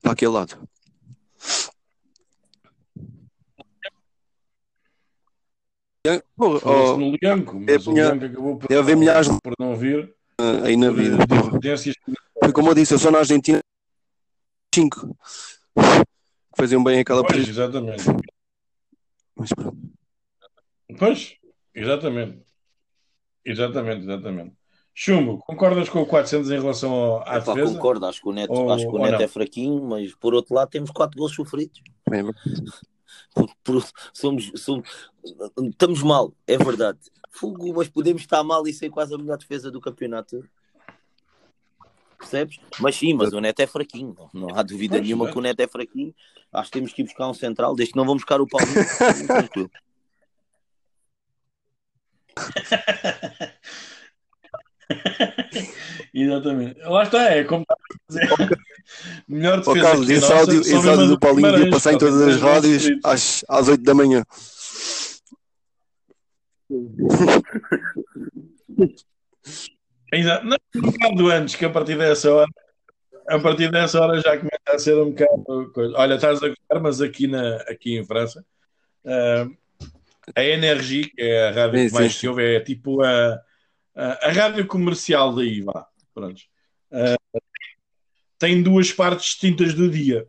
[0.00, 0.68] para aquele lado.
[6.36, 9.28] Pô, Falou-se oh, no Lianco, é mas o minha- Lianco acabou por, deve haver milhares
[9.30, 10.12] de por não vir.
[10.64, 11.16] aí na por vida.
[12.42, 13.60] Foi como eu disse, eu sou na Argentina
[14.74, 15.16] 5
[15.76, 18.02] que faziam bem aquela Pois, exatamente.
[19.36, 19.78] Mas pronto.
[20.98, 21.36] Pois,
[21.72, 22.42] exatamente.
[23.44, 24.56] Exatamente, exatamente.
[24.94, 27.74] Chumbo, concordas com o 400 em relação ao, à Epá, defesa?
[27.74, 30.54] concordo, acho que o Neto, Ou- acho que o Neto é fraquinho, mas por outro
[30.54, 31.80] lado temos quatro gols sofridos.
[32.10, 32.34] Bem, por-
[34.12, 35.10] somos, somos-
[35.70, 36.98] estamos mal, é verdade.
[37.30, 40.44] Fogo, mas podemos estar mal e ser quase a melhor defesa do campeonato.
[42.18, 42.58] Percebes?
[42.78, 44.14] Mas sim, mas o Neto é fraquinho.
[44.32, 45.32] Não, não há dúvida Pois, nenhuma é.
[45.32, 46.14] que o Neto é fraquinho.
[46.52, 48.74] Acho que temos que ir buscar um central, desde que não vamos buscar o Paulinho.
[56.14, 56.80] Exatamente.
[56.80, 57.74] Lá está, é como a
[58.08, 58.28] dizer.
[59.28, 61.92] Melhor defesa Carlos, que a esse nossa, áudio, só esse áudio do Paulinho Guimarães, passar
[61.92, 64.24] em todas as rádios às, às 8 da manhã.
[70.12, 70.46] Exato.
[70.46, 72.50] Não, um bocado antes, que a partir dessa hora,
[73.28, 75.94] a partir dessa hora já começa a ser um bocado coisa.
[75.96, 78.44] Olha, estás a gostar, mas aqui, na, aqui em França,
[79.06, 79.46] ah,
[80.34, 83.42] a Energia, que é a rádio que mais se ouve, é tipo a, a,
[83.94, 85.86] a rádio comercial daí, vá.
[86.14, 86.42] Pronto.
[86.90, 87.16] Ah,
[88.38, 90.26] tem duas partes distintas do dia.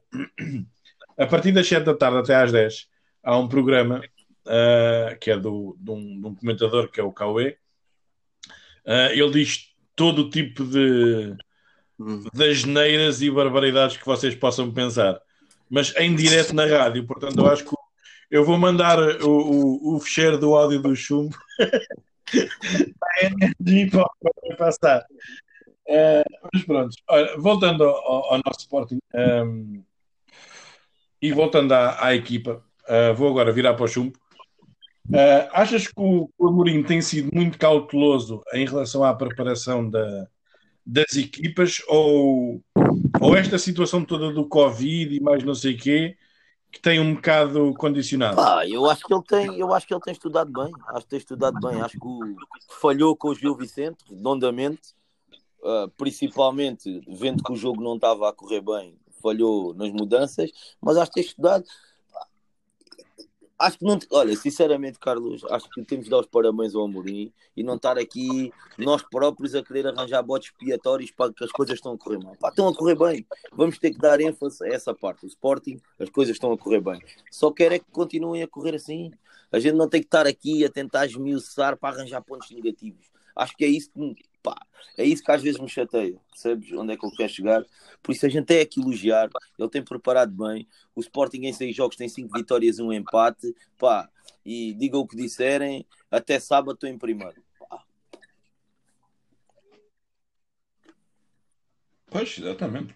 [1.18, 2.88] A partir das 7 da tarde até às 10
[3.24, 4.02] há um programa
[4.48, 7.58] ah, que é do, de, um, de um comentador que é o Cauê.
[8.86, 11.36] Ah, ele diz todo o tipo de,
[12.34, 15.20] das geneiras e barbaridades que vocês possam pensar,
[15.70, 17.06] mas em direto na rádio.
[17.06, 17.76] Portanto, eu acho que
[18.32, 21.38] eu vou mandar o, o, o fecheiro do áudio do chumbo
[23.22, 25.06] energia para passar.
[25.88, 26.24] Eh,
[26.54, 29.82] mas pronto, Olha, voltando ao, ao- nosso Sporting ehm,
[31.22, 34.18] e voltando à, à equipa, eh, vou agora virar para o chumbo.
[35.14, 40.28] Eh, achas que o, o Amorim tem sido muito cauteloso em relação à preparação da,
[40.86, 42.62] das equipas ou,
[43.22, 46.18] ou esta situação toda do Covid e mais não sei o quê
[46.74, 48.36] que tem um bocado condicionado?
[48.36, 50.74] Pá, eu acho que ele tem, eu acho que ele tem estudado bem.
[50.88, 51.80] Acho que tem estudado bem.
[51.82, 52.36] Acho que o-
[52.82, 54.82] falhou com o Gil Vicente, redondamente,
[55.64, 60.50] ah, principalmente vendo que o jogo não estava a correr bem, falhou nas mudanças,
[60.82, 61.64] mas acho que tem estudado.
[63.64, 63.98] Acho que não.
[64.12, 67.98] Olha, sinceramente, Carlos, acho que temos de dar os parabéns ao Amorim e não estar
[67.98, 72.18] aqui nós próprios a querer arranjar botes expiatórios para que as coisas estão a correr
[72.18, 72.36] mal.
[72.36, 73.26] Pá, estão a correr bem.
[73.54, 75.26] Vamos ter que dar ênfase a essa parte.
[75.26, 77.02] O Sporting, as coisas estão a correr bem.
[77.32, 79.12] Só quero é que continuem a correr assim.
[79.50, 83.14] A gente não tem que estar aqui a tentar esmiuçar para arranjar pontos negativos.
[83.34, 84.56] Acho que é isso que, pá,
[84.98, 86.20] é isso que às vezes me chateia.
[86.30, 87.66] Percebes onde é que ele quer chegar?
[88.02, 89.30] Por isso a gente tem que elogiar.
[89.58, 90.68] Ele tem preparado bem.
[90.94, 93.56] O Sporting em seis jogos tem cinco vitórias e um empate.
[93.80, 94.10] Pá,
[94.46, 97.42] e digam o que disserem, até sábado estou em primeiro.
[97.58, 97.84] Pá,
[102.08, 102.96] Pois, exatamente.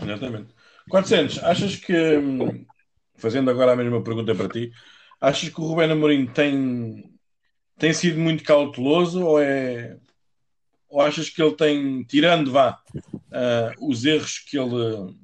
[0.00, 0.54] Exatamente.
[0.88, 2.66] 400, achas que, hum,
[3.14, 4.72] fazendo agora a mesma pergunta para ti,
[5.20, 7.14] achas que o Rubén Amorim tem,
[7.78, 9.98] tem sido muito cauteloso ou é
[10.88, 15.14] ou achas que ele tem, tirando vá, uh, os erros que ele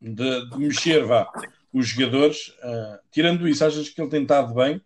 [0.00, 1.28] de, de mexer vá,
[1.72, 4.80] os jogadores, uh, tirando isso, achas que ele tem estado bem?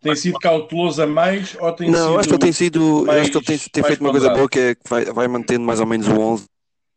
[0.00, 3.20] Tem sido cauteloso a mais ou tem não, sido acho que ele tem sido, mais-
[3.20, 5.64] acho que ele tem, tem feito uma coisa boa que é que vai, vai mantendo
[5.64, 6.46] mais ou menos o 11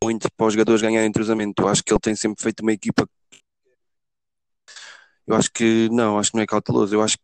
[0.03, 1.67] muito para os jogadores ganharem entrosamento.
[1.67, 3.07] Acho que ele tem sempre feito uma equipa.
[5.28, 6.93] Eu acho que não, acho que não é cauteloso.
[6.93, 7.23] Eu acho que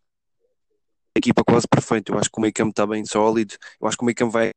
[1.16, 2.12] a equipa quase perfeita.
[2.12, 3.56] Eu acho que o meio campo está bem sólido.
[3.80, 4.50] Eu acho que o meio campo vai.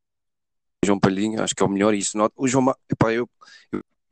[0.84, 1.94] João Palhinha, acho que é o melhor.
[1.94, 2.34] e Isso nota.
[2.36, 2.76] O João Ma...
[2.90, 3.28] epá, eu,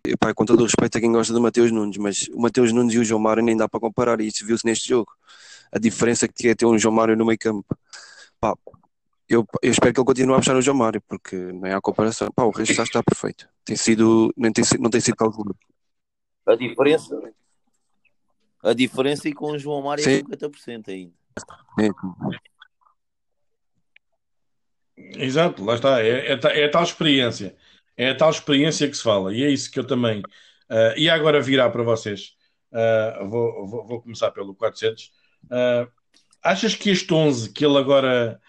[0.07, 2.95] epá, com todo o respeito a quem gosta do Mateus Nunes, mas o Mateus Nunes
[2.95, 4.21] e o João Mário nem dá para comparar.
[4.21, 5.13] E isso viu-se neste jogo.
[5.71, 7.77] A diferença que é ter um João Mário no meio campo.
[8.41, 8.55] Pá,
[9.29, 12.29] eu, eu espero que ele continue a apostar no João Mário, porque nem há comparação.
[12.35, 13.49] Pá, o resto já está perfeito.
[13.65, 15.57] Tem sido, nem tem, sido- não tem sido calculado.
[16.47, 17.19] A diferença.
[18.63, 20.23] A diferença é com o João Mário é Sim.
[20.25, 21.13] 50% ainda.
[21.81, 21.89] É,
[24.97, 26.01] Exato, lá está.
[26.03, 27.57] É, é, ta- é a tal experiência.
[27.97, 29.35] É a tal experiência que se fala.
[29.35, 30.23] E é isso que eu também.
[30.69, 32.35] ah, e agora virar para vocês.
[32.73, 35.11] Ah, vou, vou, vou começar pelo 400.
[35.51, 35.89] Ah,
[36.43, 38.41] achas que este 11 que ele agora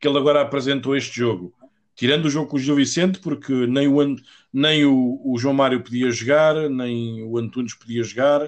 [0.00, 1.54] que ele agora apresentou este jogo,
[1.96, 4.16] tirando o jogo com o Gil Vicente, porque nem o, An-
[4.52, 8.42] nem o, o João Mário podia jogar, nem o Antunes podia jogar,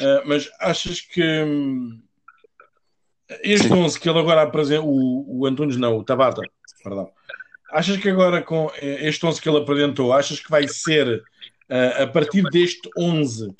[0.00, 2.00] ah, mas achas que hum,
[3.42, 3.74] este Sim.
[3.74, 6.42] 11 que ele agora apresenta, o, o Antunes não, o Tabata,
[6.82, 7.10] perdão,
[7.70, 11.22] achas que agora com eh, este 11 que ele apresentou, achas que vai ser
[11.68, 13.54] ah, a partir deste 11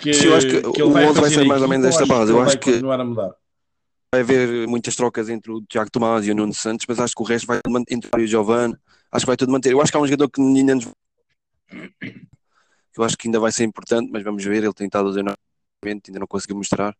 [0.00, 1.86] que, Sim, eu acho que que o ele vai 11 vai ser mais ou menos
[1.86, 2.32] equipa, esta achas base.
[2.32, 3.34] Eu acho vai que- continuar a mudar?
[4.12, 7.22] vai haver muitas trocas entre o Tiago Tomás e o Nuno Santos, mas acho que
[7.22, 8.74] o resto vai man- entre o Giovanni,
[9.12, 9.72] acho que vai tudo manter.
[9.72, 10.86] Eu acho que há um jogador que ainda nos
[12.96, 15.12] eu acho que ainda vai ser importante, mas vamos ver, ele tem estado a
[15.84, 16.96] ainda não conseguiu mostrar.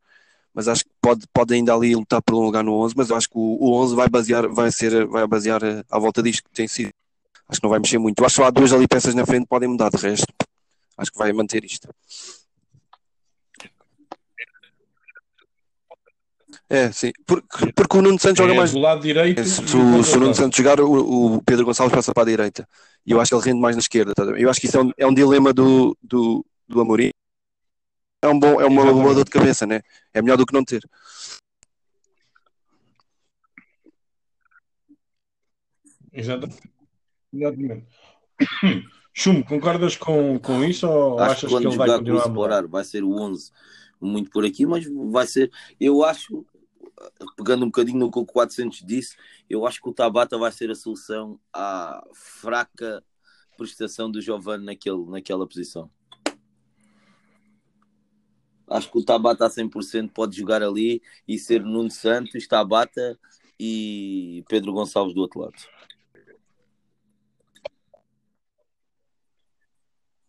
[0.57, 3.17] Mas acho que pode, pode ainda ali lutar por um lugar no 11, mas eu
[3.17, 6.45] acho que o, o 11 vai basear, vai ser, vai basear eh, à volta disto
[6.45, 6.93] que tem sido.
[7.47, 8.25] Acho que não vai mexer muito.
[8.25, 10.33] Acho que só há duas ali peças na frente que podem mudar de resto.
[10.97, 11.91] Acho que vai manter isto.
[16.71, 17.13] É, sim.
[17.27, 19.45] Porque, porque o Nuno Santos joga É mais do lado direito.
[19.45, 20.35] se, e se o, se o Nuno.
[20.35, 22.67] Santos jogar, o, o Pedro Gonçalves passa para a direita.
[23.05, 24.15] E eu acho que ele rende mais na esquerda.
[24.15, 24.23] tá?
[24.23, 27.11] Eu acho que isso é um, é um dilema do, do, do Amorim.
[28.23, 29.83] É, um bom, é uma boa dor de cabeça, né?
[30.13, 30.83] É melhor do que não ter.
[36.13, 36.63] Exatamente.
[37.33, 37.87] Exatamente.
[39.19, 42.05] Chum, concordas com, com isso ou Acho achas que que, quando ele vai jogar com
[42.05, 42.29] continuar o a?
[42.29, 43.51] Sporar vai ser o 11
[44.01, 45.51] muito por aqui, mas vai ser.
[45.81, 46.45] Eu acho,
[47.37, 49.17] pegando um bocadinho no que o 400 disse,
[49.49, 53.03] eu acho que o Tabata vai ser a solução à fraca
[53.57, 55.91] prestação do Giovanni naquele, naquela posição.
[58.69, 63.19] Acho que o Tabata a 100% pode jogar ali e ser Nuno Santos, Tabata
[63.59, 65.55] e Pedro Gonçalves do outro lado.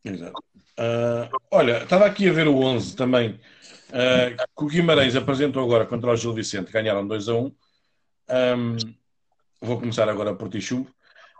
[0.03, 0.43] Exato.
[0.77, 3.39] Ah, olha, estava aqui a ver o 11 também,
[3.91, 7.55] ah, que o Guimarães apresentou agora contra o Gil Vicente, ganharam 2 a 1.
[8.29, 8.77] Ahm,
[9.59, 10.59] vou começar agora por ti.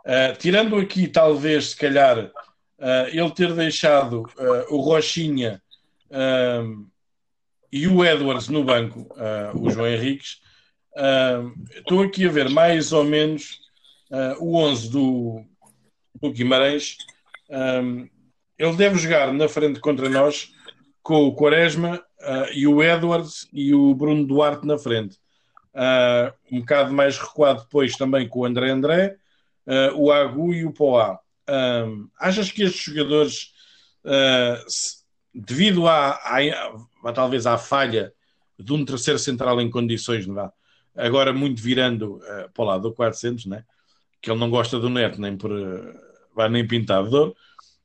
[0.06, 2.32] Ah, tirando aqui, talvez, se calhar,
[2.80, 4.24] ah, ele ter deixado
[4.70, 5.62] o Rochinha
[6.12, 6.86] ahm,
[7.72, 10.40] e o Edwards no banco, ah, o João Henriques,
[11.76, 13.60] estou aqui a ver mais ou menos
[14.12, 15.44] ah, o 11 do,
[16.22, 16.98] do Guimarães.
[17.50, 18.08] Ahm,
[18.58, 20.52] ele deve jogar na frente contra nós
[21.04, 25.18] com o Quaresma ah, e o Edwards e o Bruno Duarte na frente.
[26.52, 29.16] Um bocado mais recuado depois também com o André André,
[29.96, 31.20] o Agu e o Poá.
[31.48, 33.52] Ahm, achas que estes jogadores,
[34.68, 34.98] se-
[35.38, 38.14] devido à, à- talvez à falha
[38.60, 40.52] de um terceiro central em condições, vá?
[40.96, 43.64] agora muito virando ah, para o lado do 400, né?
[44.22, 45.94] que ele não gosta do Neto nem por ah,
[46.36, 47.36] vai nem pintado de ouro,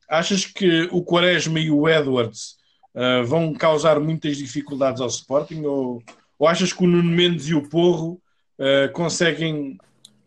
[0.08, 2.56] Achas que o Quaresma e o Edwards
[2.94, 5.62] ah, vão causar muitas dificuldades ao Sporting?
[5.64, 6.02] Ou,
[6.38, 8.20] ou achas que o Nuno Mendes e o Porro
[8.58, 9.78] ah, conseguem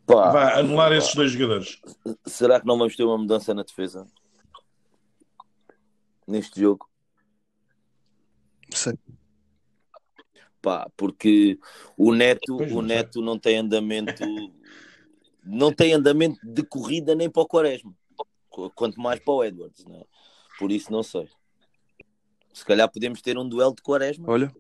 [0.06, 1.80] Pá, vá, anular esses dois jogadores?
[2.26, 4.08] será que não vamos ter uma mudança na defesa?
[6.28, 6.88] Neste jogo?
[8.72, 8.94] Sei.
[10.62, 11.60] Pá, porque
[11.98, 12.82] o Neto, o não sei.
[12.82, 14.24] Neto não tem andamento,
[15.44, 17.94] não tem andamento de corrida nem para o Quaresma,
[18.50, 20.04] Qu- quanto mais para o Edwards, né?
[20.58, 21.30] Por isso não sei.
[22.52, 24.32] Se calhar podemos ter um duelo de Quaresma.
[24.32, 24.52] Olha,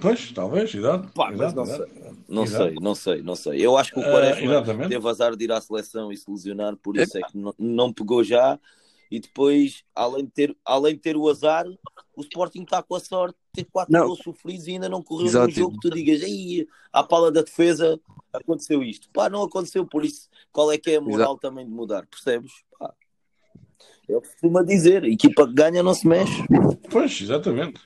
[0.00, 1.08] Pois, talvez, exato.
[1.12, 1.92] Pá, mas exato, não exato.
[2.28, 2.64] Não Exato.
[2.64, 3.64] sei, não sei, não sei.
[3.64, 4.88] Eu acho que o Ah, Quaresma exatamente.
[4.88, 7.92] teve azar de ir à seleção e se lesionar, por isso é que não, não
[7.92, 8.58] pegou já.
[9.12, 11.66] E depois, além de, ter, além de ter o azar,
[12.16, 14.06] o Sporting está com a sorte ter quatro Não.
[14.06, 15.48] gols sofridos e ainda não correu Exato.
[15.48, 18.00] no jogo, tu digas, aí, à pala da defesa
[18.32, 19.10] aconteceu isto.
[19.12, 22.06] Pá, não aconteceu, por isso, qual é que é a moral também de mudar?
[22.06, 22.52] Percebes?
[22.78, 22.94] Pá.
[24.08, 26.42] É o que costuma dizer, equipa que ganha não se mexe.
[26.90, 27.82] Pois, exatamente.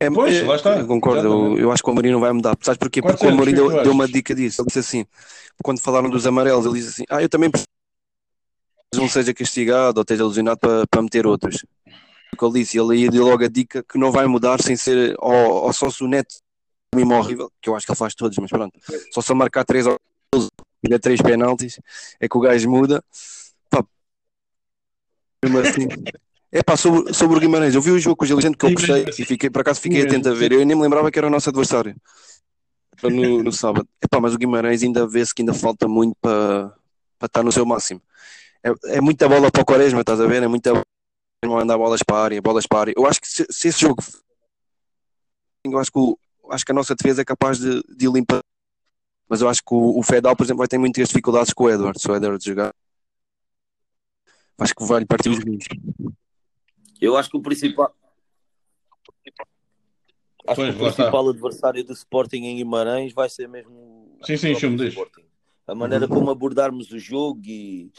[0.00, 0.78] É, Pois, é, lá está.
[0.78, 2.56] Eu concordo, eu, eu acho que o Amorim não vai mudar.
[2.62, 3.02] Sabes porquê?
[3.02, 4.62] Porque o 400, Amorim o que é que deu, deu uma dica disso.
[4.62, 5.06] Ele disse assim:
[5.62, 7.75] quando falaram dos amarelos, ele disse assim: Ah, eu também preciso que
[8.98, 11.64] um seja castigado ou esteja lesionado para, para meter outros.
[12.32, 15.14] O que ele disse, ele deu logo a dica que não vai mudar sem ser,
[15.18, 16.36] ou, ou só se o Neto
[16.94, 18.78] mesmo horrível, que eu acho que ele faz todos, mas pronto,
[19.12, 20.00] só se marcar 3 ou
[20.82, 21.80] e der 3 penaltis,
[22.20, 23.02] é que o gajo muda.
[23.70, 23.84] Pá,
[25.60, 25.88] assim.
[26.52, 28.66] É pá, sobre, sobre o Guimarães, eu vi o jogo com o Gil Vicente que
[28.66, 30.52] eu gostei e fiquei, por acaso fiquei atento a ver.
[30.52, 31.94] Eu nem me lembrava que era o nosso adversário
[33.02, 33.86] no, no sábado.
[34.00, 36.72] É pá, mas o Guimarães ainda vê-se que ainda falta muito para,
[37.18, 38.00] para estar no seu máximo.
[38.66, 40.42] É, é muita bola para o Quaresma, estás a ver?
[40.42, 40.84] É muita bola,
[41.44, 42.94] mandar bolas para a área, bolas para a área.
[42.96, 44.02] Eu acho que se, se esse jogo,
[45.64, 46.18] eu acho que, o,
[46.50, 48.40] acho que a nossa defesa é capaz de, de limpar.
[49.28, 51.70] Mas eu acho que o, o Fedal, por exemplo, vai ter muitas dificuldades com o
[51.70, 52.00] Edward.
[52.00, 52.74] Se o Edward jogar,
[54.58, 55.66] acho que vai lhe partir os rins.
[57.00, 57.94] Eu acho que o principal.
[60.48, 64.52] Acho Pois, que o principal adversário do Sporting em Guimarães vai ser mesmo Sim, sim,
[64.52, 64.84] o.
[64.84, 65.24] Sporting.
[65.66, 67.90] A maneira como abordarmos o jogo e,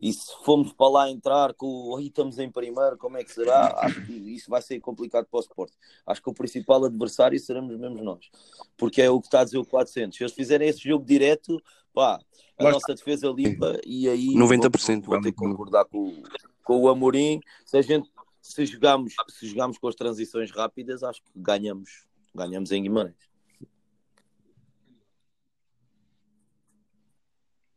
[0.00, 3.74] e se formos para lá entrar com aí estamos em primeiro, como é que será?
[3.84, 5.76] Acho que isso vai ser complicado para o Sporting.
[6.06, 8.30] Acho que o principal adversário seremos mesmo nós,
[8.76, 10.16] porque é o que está a dizer o 400.
[10.16, 11.60] Se eles fizerem esse jogo direto,
[11.92, 12.20] pá,
[12.56, 16.22] a Lá nossa defesa limpa e aí 90% vou, vou ter que concordar com, o-
[16.64, 17.40] com o Amorim.
[17.64, 18.08] Se a gente
[18.40, 23.14] se jogarmos, se jogarmos com as transições rápidas, acho que ganhamos, ganhamos em Guimarães.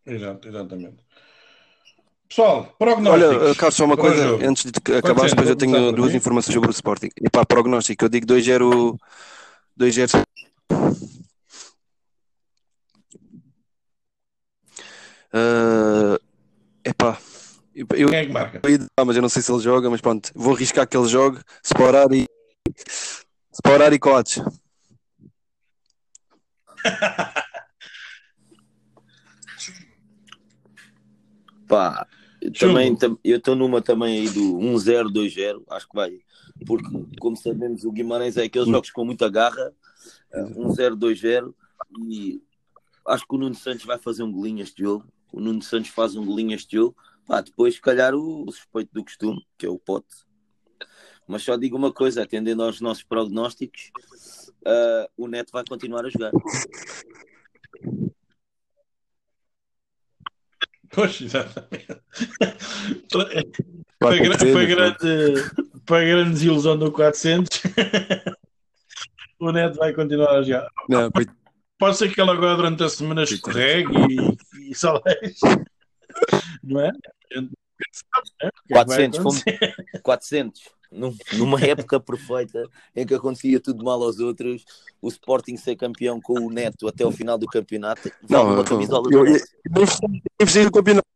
[0.06, 1.06] Exato, exatamente.
[2.32, 3.44] Pessoal, prognósticos.
[3.44, 4.46] Olha, Carlos, só uma coisa, jogo.
[4.46, 6.18] antes de acabar, depois eu tenho duas mim.
[6.18, 7.10] informações sobre o Sporting.
[7.22, 8.98] E pá, prognóstico, eu digo 2-0.
[9.78, 10.24] 2-0.
[15.34, 16.18] Uh,
[16.86, 17.18] epá,
[17.76, 18.62] eu, Quem é que marca?
[18.64, 21.42] eu mas eu não sei se ele joga, mas pronto, vou arriscar que ele jogue,
[21.62, 22.26] Sporar e
[23.52, 24.42] Sporar e Coates.
[31.68, 32.08] Pá.
[32.68, 36.20] Também, tam- eu estou numa também aí do 1-0, 2-0, acho que vai.
[36.66, 36.88] Porque,
[37.20, 39.74] como sabemos, o Guimarães é aqueles jogos com muita garra,
[40.34, 41.54] eh, 1-0, 2-0,
[42.08, 42.42] e
[43.08, 45.06] acho que o Nuno Santos vai fazer um golinho este jogo.
[45.32, 46.96] O Nuno Santos faz um golinho este jogo.
[47.28, 50.08] Pá, depois, se calhar, o, o suspeito do costume, que é o Pote.
[51.28, 53.92] Mas só digo uma coisa, atendendo aos nossos prognósticos,
[54.66, 56.32] eh, o Neto vai continuar a jogar.
[60.94, 61.88] Pois, exatamente.
[63.10, 63.26] Para,
[63.98, 64.68] para pronto.
[64.68, 65.52] grande,
[65.86, 67.62] para grande desilusão do 400,
[69.40, 70.68] o Neto vai continuar a jogar.
[70.90, 71.38] Não, coitado.
[71.80, 75.40] Pode ser que ele agora durante a semana escorregue e, e só deixe.
[76.62, 76.90] Não é?
[76.90, 77.56] A gente nunca
[77.94, 78.50] sabe, né?
[78.50, 80.02] O que é que vai 400, fomos- acontecer?
[80.04, 80.62] 400.
[80.92, 84.66] Num- numa época perfeita em que acontecia tudo mal aos outros,
[85.02, 88.64] o Sporting ser campeão com o Neto até o final do campeonato, Não, uma eu-
[88.66, 89.26] camisola eu-
[90.46, 91.08] fechei o campeonato.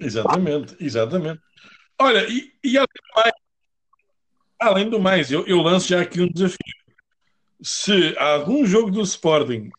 [0.00, 1.40] Exatamente, exatamente.
[1.98, 3.32] Olha, e, e além do mais,
[4.60, 6.58] além do mais, eu, eu lanço já aqui um desafio.
[7.62, 9.70] Se algum jogo do Sporting,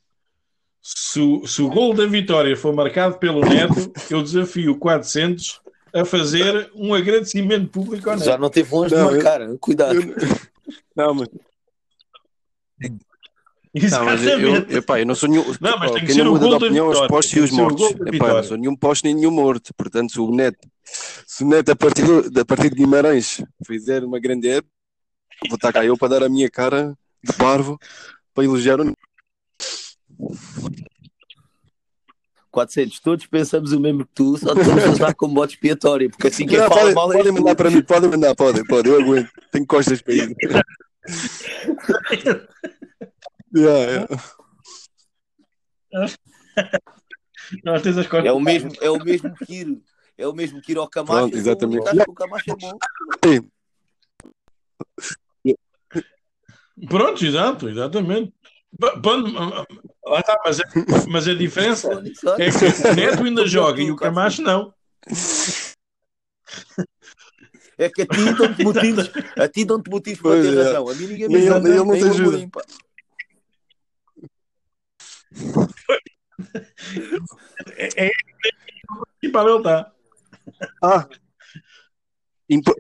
[0.82, 5.62] se, o- se o gol da vitória for marcado pelo Neto, eu desafio o 400
[5.94, 8.42] a fazer um agradecimento público ao Já Neto.
[8.42, 9.96] não teve longe Não, de marcar, cuidado.
[9.96, 10.16] Eu-
[10.96, 11.28] Não, mas,
[13.92, 15.44] não, mas eu, eu, epá, eu não sou nenhum.
[15.60, 17.34] Não, mas tem que ser não muda de gol da opinião é os vitória, postos
[17.34, 17.94] e os mortos.
[17.96, 19.74] da Epá, eu não sou nenhum posto nem nenhum morto.
[19.76, 24.04] Portanto, se o Neto, se o Neto a partir, do- a partir de Guimarães fizer
[24.04, 24.72] uma grande época,
[25.50, 27.80] vou estar cá eu para dar a minha cara de parvo
[28.34, 28.98] para elogiar o Neto.
[32.54, 36.28] 400, todos pensamos o mesmo que tu, só estamos a usar como bote expiatório, porque
[36.28, 38.94] assim quem Não, fala podem, mal é podem mandar para mim, podem mandar, podem, podem,
[38.94, 39.32] eu aguento.
[39.52, 40.36] Tenho costas para ir.
[43.56, 44.08] Yeah,
[45.92, 46.12] yeah.
[47.64, 48.26] Não, tens as costas.
[48.26, 49.80] É o mesmo, é o mesmo que ir,
[50.18, 51.20] é o mesmo que ir ao Camacho.
[51.20, 51.84] Pronto, exatamente.
[51.84, 52.76] Que o Camacho é bom.
[56.90, 58.34] Pronto, exato, exatamente.
[60.06, 60.64] Lá está, mas, é-
[61.10, 61.90] mas a diferença
[62.40, 64.74] é que o Neto ainda joga e o Camacho não.
[67.78, 70.64] É que a ti dão-te motivos, a ti dão-te motivos para ter é.
[70.64, 70.90] razão.
[70.90, 72.50] A mim ninguém me ele- ajuda, ele não nem te o ajuda.
[77.76, 78.12] É, é
[79.32, 79.92] para ele está.
[80.84, 81.08] Ah,
[82.50, 82.76] Impo-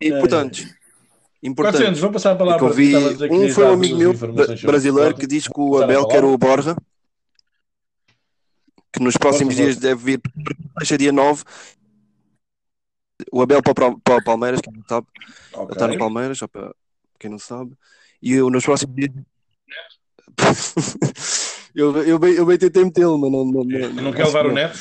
[1.43, 1.81] importantes.
[1.81, 1.99] Importantes.
[1.99, 2.59] 400, vou passar a palavra.
[2.59, 2.95] que eu vi,
[3.29, 4.13] um foi um amigo meu
[4.63, 6.75] brasileiro que diz que o Abel quer o Borja,
[8.91, 10.21] que nos próximos dias deve vir,
[10.77, 11.43] deixa dia 9.
[13.31, 15.07] O Abel para o, Palmeiras, quem não sabe,
[15.53, 15.73] Ok.
[15.73, 16.73] está no Palmeiras, só para
[17.19, 17.73] quem não sabe.
[18.21, 19.11] E eu nos próximos dias.
[21.75, 23.45] eu, eu, bem, eu bem tentei metê-lo, mas não.
[23.45, 24.77] Não, não, Não quer levar o neto?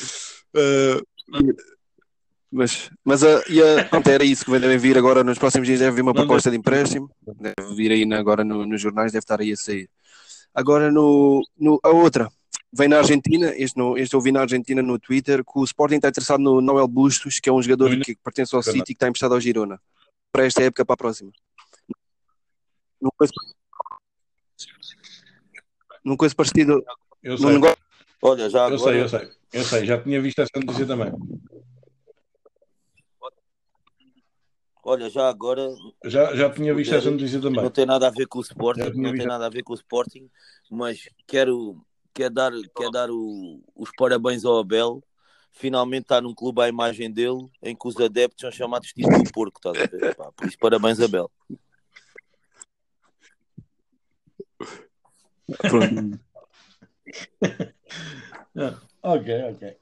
[0.55, 1.01] Uh,
[2.53, 5.79] mas mas a, e a, pronto, era isso que devem vir agora nos próximos dias.
[5.79, 9.11] Deve vir uma Não proposta de empréstimo, deve vir aí na- agora no- nos jornais,
[9.11, 9.89] deve estar aí a sair.
[10.53, 12.29] Agora no, no a outra
[12.71, 13.51] vem na Argentina.
[13.55, 16.61] Este, no, este eu vi na Argentina no Twitter que o Sporting está interessado no
[16.61, 18.77] Noel Bustos, que é um jogador No- que pertence ao Verdade.
[18.79, 19.79] City que está emprestado ao Girona
[20.31, 21.31] para esta época para a próxima.
[23.17, 23.33] Coisa,
[26.05, 26.83] num coisa parecido
[27.21, 27.49] Eu sei.
[27.51, 27.77] negócio.
[28.21, 28.79] Olha, já Eu agora.
[28.79, 29.29] sei, eu sei.
[29.53, 31.11] Eu sei, já tinha visto essa notícia também.
[34.85, 35.69] Olha, já agora
[36.03, 37.63] Já, já tinha visto essa notícia também.
[37.63, 39.17] não tem nada a ver com o Sporting, não visto.
[39.17, 40.29] tem nada a ver com o Sporting,
[40.69, 41.81] mas quero,
[42.13, 45.01] quero dar, quero dar o- os parabéns ao Abel.
[45.51, 49.31] Finalmente está num clube à imagem dele, em que os adeptos são chamados tipo do
[49.31, 50.15] porco, estás a ver?
[50.15, 51.29] Pá, por isso, parabéns, Abel.
[58.55, 59.77] Ah, ok, ok.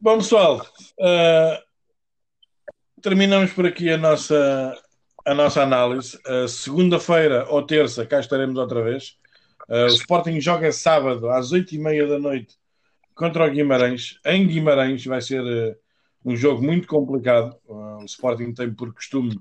[0.00, 0.64] Bom, pessoal,
[1.00, 1.60] ah,
[3.04, 4.74] terminamos por aqui a nossa,
[5.26, 6.18] a nossa análise.
[6.26, 9.18] Ah, Segunda-feira ou terça, cá estaremos outra vez.
[9.68, 12.56] Ah, o Sporting joga sábado às oito e meia da noite
[13.14, 14.18] contra o Guimarães.
[14.24, 15.76] Em Guimarães vai ser ah,
[16.24, 17.54] um jogo muito complicado.
[17.68, 19.38] Ah, o Sporting tem por costume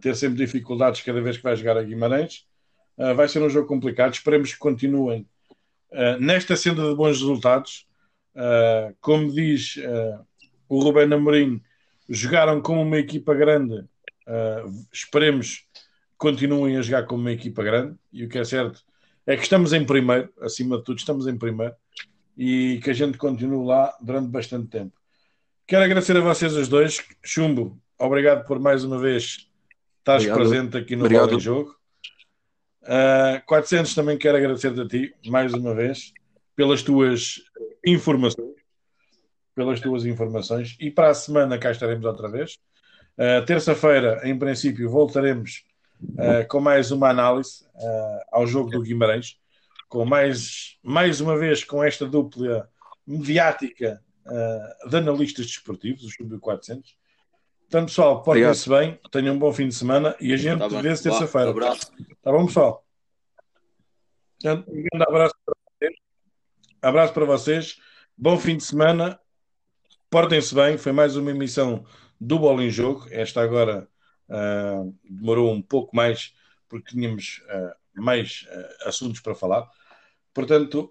[0.00, 2.46] ter sempre dificuldades cada vez que vai jogar a Guimarães.
[3.16, 4.14] Vai ser um jogo complicado.
[4.14, 5.26] Esperemos que continuem
[5.90, 7.86] Uh, nesta senda de bons resultados,
[8.36, 10.22] uh, como diz uh,
[10.68, 11.62] o Rubén Amorim,
[12.08, 13.80] jogaram como uma equipa grande.
[14.26, 17.96] Uh, esperemos que continuem a jogar como uma equipa grande.
[18.12, 18.82] E o que é certo
[19.26, 21.74] é que estamos em primeiro, acima de tudo, estamos em primeiro
[22.36, 24.92] e que a gente continue lá durante bastante tempo.
[25.66, 27.04] Quero agradecer a vocês os dois.
[27.22, 29.48] Chumbo, obrigado por mais uma vez
[30.06, 30.36] Obrigado.
[30.36, 31.08] presente aqui no.
[31.08, 31.76] Bola em Jogo.
[32.82, 36.12] Uh, 400 também quero agradecer a ti, mais uma vez,
[36.56, 37.42] pelas tuas
[37.84, 38.57] informações.
[39.58, 40.76] Pelas tuas informações.
[40.78, 42.58] E para a semana cá estaremos outra vez.
[43.18, 45.64] Uh, Terça-feira, em princípio, voltaremos
[46.00, 49.36] uh, com mais uma análise uh, ao jogo do Guimarães.
[49.88, 52.70] Com mais, mais uma vez, com esta dupla
[53.04, 56.96] mediática uh, de analistas desportivos, o Sub 400.
[57.62, 61.02] Portanto, pessoal, portem-se bem, tenham um bom fim de semana e a gente Tá vê-se
[61.02, 61.50] terça-feira.
[61.50, 61.90] abraço.
[62.22, 62.86] Tá bom, pessoal?
[64.44, 65.94] Um grande abraço para vocês.
[66.80, 67.76] Abraço para vocês.
[68.16, 69.18] Bom fim de semana.
[70.10, 70.78] Portem-se bem.
[70.78, 71.84] Foi mais uma emissão
[72.20, 73.06] do Bola em Jogo.
[73.10, 73.88] Esta agora
[74.28, 76.34] ah, demorou um pouco mais
[76.68, 79.68] porque tínhamos ah, mais ah, assuntos para falar.
[80.32, 80.86] Portanto,